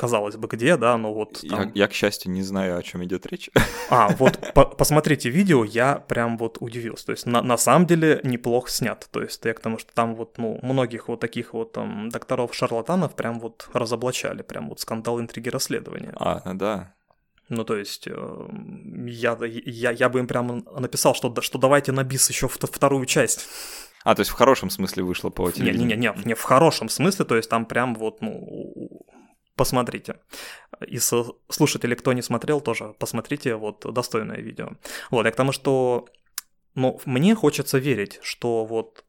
[0.00, 1.72] казалось бы, где, да, но вот там...
[1.74, 3.50] я, я, к счастью, не знаю, о чем идет речь.
[3.90, 7.04] А, вот по посмотрите видео, я прям вот удивился.
[7.06, 9.06] То есть на, на самом деле неплохо снят.
[9.10, 13.14] То есть я к тому, что там вот, ну, многих вот таких вот там докторов-шарлатанов
[13.14, 16.14] прям вот разоблачали, прям вот скандал интриги расследования.
[16.16, 16.94] А, да.
[17.50, 18.48] Ну, то есть, э,
[19.06, 23.48] я, я, я бы им прямо написал, что, что давайте на бис еще вторую часть.
[24.02, 25.98] А, то есть в хорошем смысле вышло по телевидению?
[25.98, 28.99] Не-не-не, не в хорошем смысле, то есть там прям вот, ну,
[29.60, 30.14] посмотрите.
[30.88, 31.12] Из
[31.50, 34.70] слушателей, кто не смотрел, тоже посмотрите, вот, достойное видео.
[35.10, 36.06] Вот, я к тому, что,
[36.74, 39.04] ну, мне хочется верить, что вот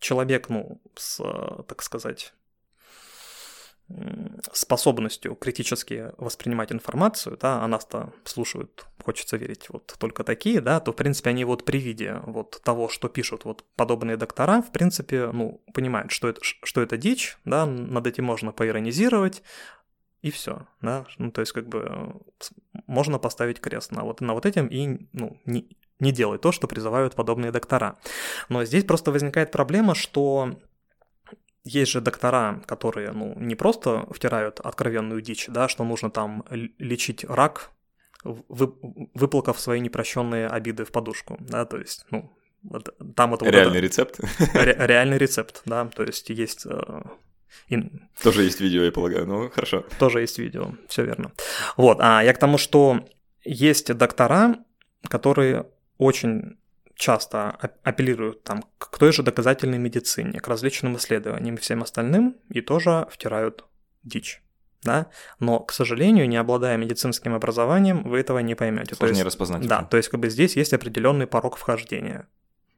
[0.00, 1.22] человек, ну, с,
[1.68, 2.34] так сказать,
[4.52, 10.92] способностью критически воспринимать информацию, да, а нас-то слушают, хочется верить, вот только такие, да, то,
[10.92, 15.30] в принципе, они вот при виде вот того, что пишут вот подобные доктора, в принципе,
[15.32, 19.42] ну, понимают, что это, что это дичь, да, над этим можно поиронизировать,
[20.24, 22.14] и все, да, ну, то есть как бы
[22.86, 26.66] можно поставить крест на вот, на вот этим и, ну, не, не делать то, что
[26.66, 27.98] призывают подобные доктора.
[28.48, 30.58] Но здесь просто возникает проблема, что
[31.62, 36.46] есть же доктора, которые, ну, не просто втирают откровенную дичь, да, что нужно там
[36.78, 37.72] лечить рак,
[38.22, 38.72] вы,
[39.12, 42.32] выплакав свои непрощенные обиды в подушку, да, то есть, ну,
[43.14, 43.44] там это...
[43.44, 44.20] Реальный вот это, рецепт?
[44.54, 47.02] Ре, реальный рецепт, да, то есть есть э,
[47.68, 47.90] и...
[48.22, 49.84] Тоже есть видео, я полагаю, ну хорошо.
[49.98, 51.32] Тоже есть видео, все верно.
[51.76, 53.06] Вот, а я к тому, что
[53.44, 54.56] есть доктора,
[55.08, 55.66] которые
[55.98, 56.58] очень
[56.96, 57.50] часто
[57.82, 63.06] апеллируют там, к той же доказательной медицине, к различным исследованиям и всем остальным, и тоже
[63.10, 63.64] втирают
[64.02, 64.42] дичь.
[64.82, 65.06] Да?
[65.40, 68.94] Но, к сожалению, не обладая медицинским образованием, вы этого не поймете.
[68.94, 69.66] Сложнее то есть, распознать.
[69.66, 72.28] Да, то есть как бы здесь есть определенный порог вхождения.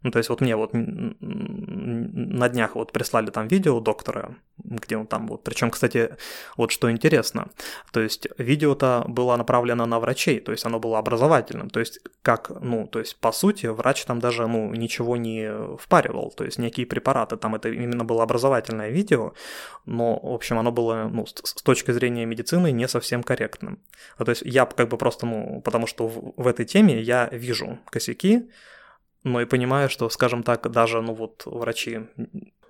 [0.07, 5.09] Ну, то есть вот мне вот на днях вот прислали там видео доктора, где он
[5.09, 6.17] там вот, причем, кстати,
[6.57, 7.49] вот что интересно,
[7.91, 12.53] то есть видео-то было направлено на врачей, то есть оно было образовательным, то есть как,
[12.61, 16.87] ну, то есть по сути врач там даже, ну, ничего не впаривал, то есть некие
[16.87, 19.33] препараты, там это именно было образовательное видео,
[19.87, 23.81] но, в общем, оно было, ну, с точки зрения медицины не совсем корректным.
[24.21, 27.29] Ну, то есть я как бы просто, ну, потому что в, в этой теме я
[27.33, 28.49] вижу косяки,
[29.27, 32.01] но и понимаю, что, скажем так, даже, ну вот, врачи,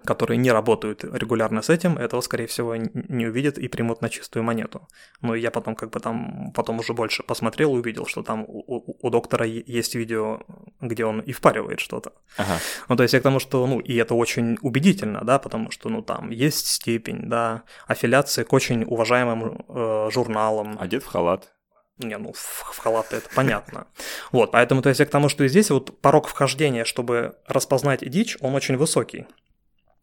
[0.07, 4.43] которые не работают регулярно с этим, этого, скорее всего, не увидят и примут на чистую
[4.43, 4.89] монету.
[5.21, 8.97] Но я потом как бы там, потом уже больше посмотрел и увидел, что там у,
[9.07, 10.41] у доктора есть видео,
[10.81, 12.13] где он и впаривает что-то.
[12.39, 12.59] Ага.
[12.89, 15.91] Ну, то есть я к тому, что, ну, и это очень убедительно, да, потому что,
[15.91, 20.79] ну, там есть степень, да, аффилиации к очень уважаемым э, журналам.
[20.81, 21.56] Одет в халат.
[21.99, 23.87] Не, ну, в, в халат это понятно.
[24.31, 28.37] Вот, поэтому, то есть я к тому, что здесь вот порог вхождения, чтобы распознать дичь,
[28.41, 29.27] он очень высокий.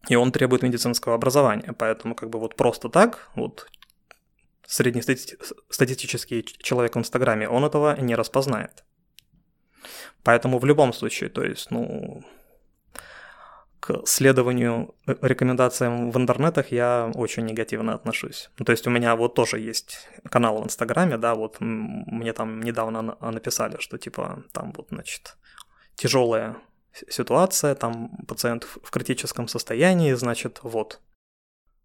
[0.08, 1.72] И он требует медицинского образования.
[1.72, 3.68] Поэтому как бы вот просто так, вот
[4.66, 8.84] среднестатистический человек в Инстаграме, он этого не распознает.
[10.22, 12.24] Поэтому в любом случае, то есть, ну,
[13.84, 18.48] к следованию рекомендациям в интернетах я очень негативно отношусь.
[18.64, 23.18] То есть у меня вот тоже есть канал в Инстаграме, да, вот мне там недавно
[23.20, 25.36] написали, что типа там вот, значит,
[25.96, 26.56] тяжелая
[27.10, 31.02] ситуация, там пациент в критическом состоянии, значит, вот,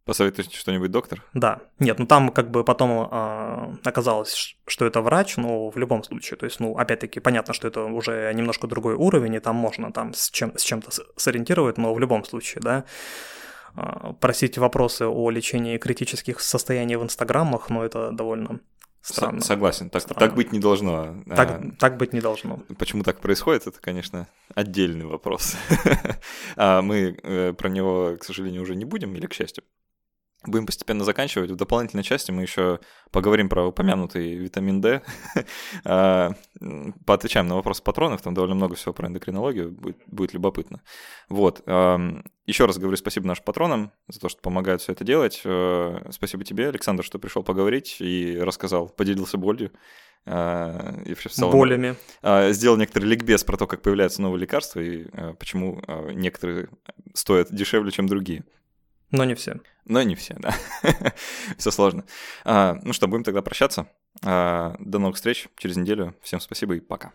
[0.10, 1.24] Посоветуете что-нибудь, доктор?
[1.36, 1.60] Да.
[1.78, 6.36] Нет, ну там как бы потом э, оказалось, что это врач, но в любом случае,
[6.36, 10.16] то есть, ну, опять-таки, понятно, что это уже немножко другой уровень, и там можно там
[10.16, 12.86] с, чем, с чем-то сориентировать, но в любом случае, да,
[13.76, 18.62] э, просить вопросы о лечении критических состояний в инстаграмах, ну, это довольно
[19.02, 19.42] Странно.
[19.42, 20.20] Согласен, так, Странно.
[20.20, 21.24] так быть не должно.
[21.28, 22.64] Так, а, так быть не должно.
[22.78, 25.56] Почему так происходит, это, конечно, отдельный вопрос.
[26.58, 29.64] а мы э, про него, к сожалению, уже не будем, или к счастью.
[30.46, 31.52] Будем постепенно заканчивать.
[31.52, 32.80] В дополнительной части мы еще
[33.12, 35.02] поговорим про упомянутый витамин D.
[35.86, 36.34] А,
[37.06, 38.22] поотвечаем на вопрос патронов.
[38.22, 39.72] Там довольно много всего про эндокринологию.
[39.72, 40.82] Будет, будет любопытно.
[41.30, 41.62] Вот.
[42.46, 45.42] Еще раз говорю спасибо нашим патронам за то, что помогают все это делать.
[45.46, 49.72] Э, спасибо тебе, Александр, что пришел поговорить и рассказал, поделился болью.
[50.26, 51.96] А, и в целом, Болями.
[52.22, 55.06] А, сделал некоторый ликбез про то, как появляются новые лекарства и
[55.38, 55.82] почему
[56.12, 56.70] некоторые
[57.14, 58.44] стоят дешевле, чем другие.
[59.12, 59.60] Но не все.
[59.90, 60.54] Но не все, да.
[61.58, 62.06] все сложно.
[62.46, 63.88] А, ну что, будем тогда прощаться.
[64.24, 66.16] А, до новых встреч через неделю.
[66.22, 67.12] Всем спасибо и пока.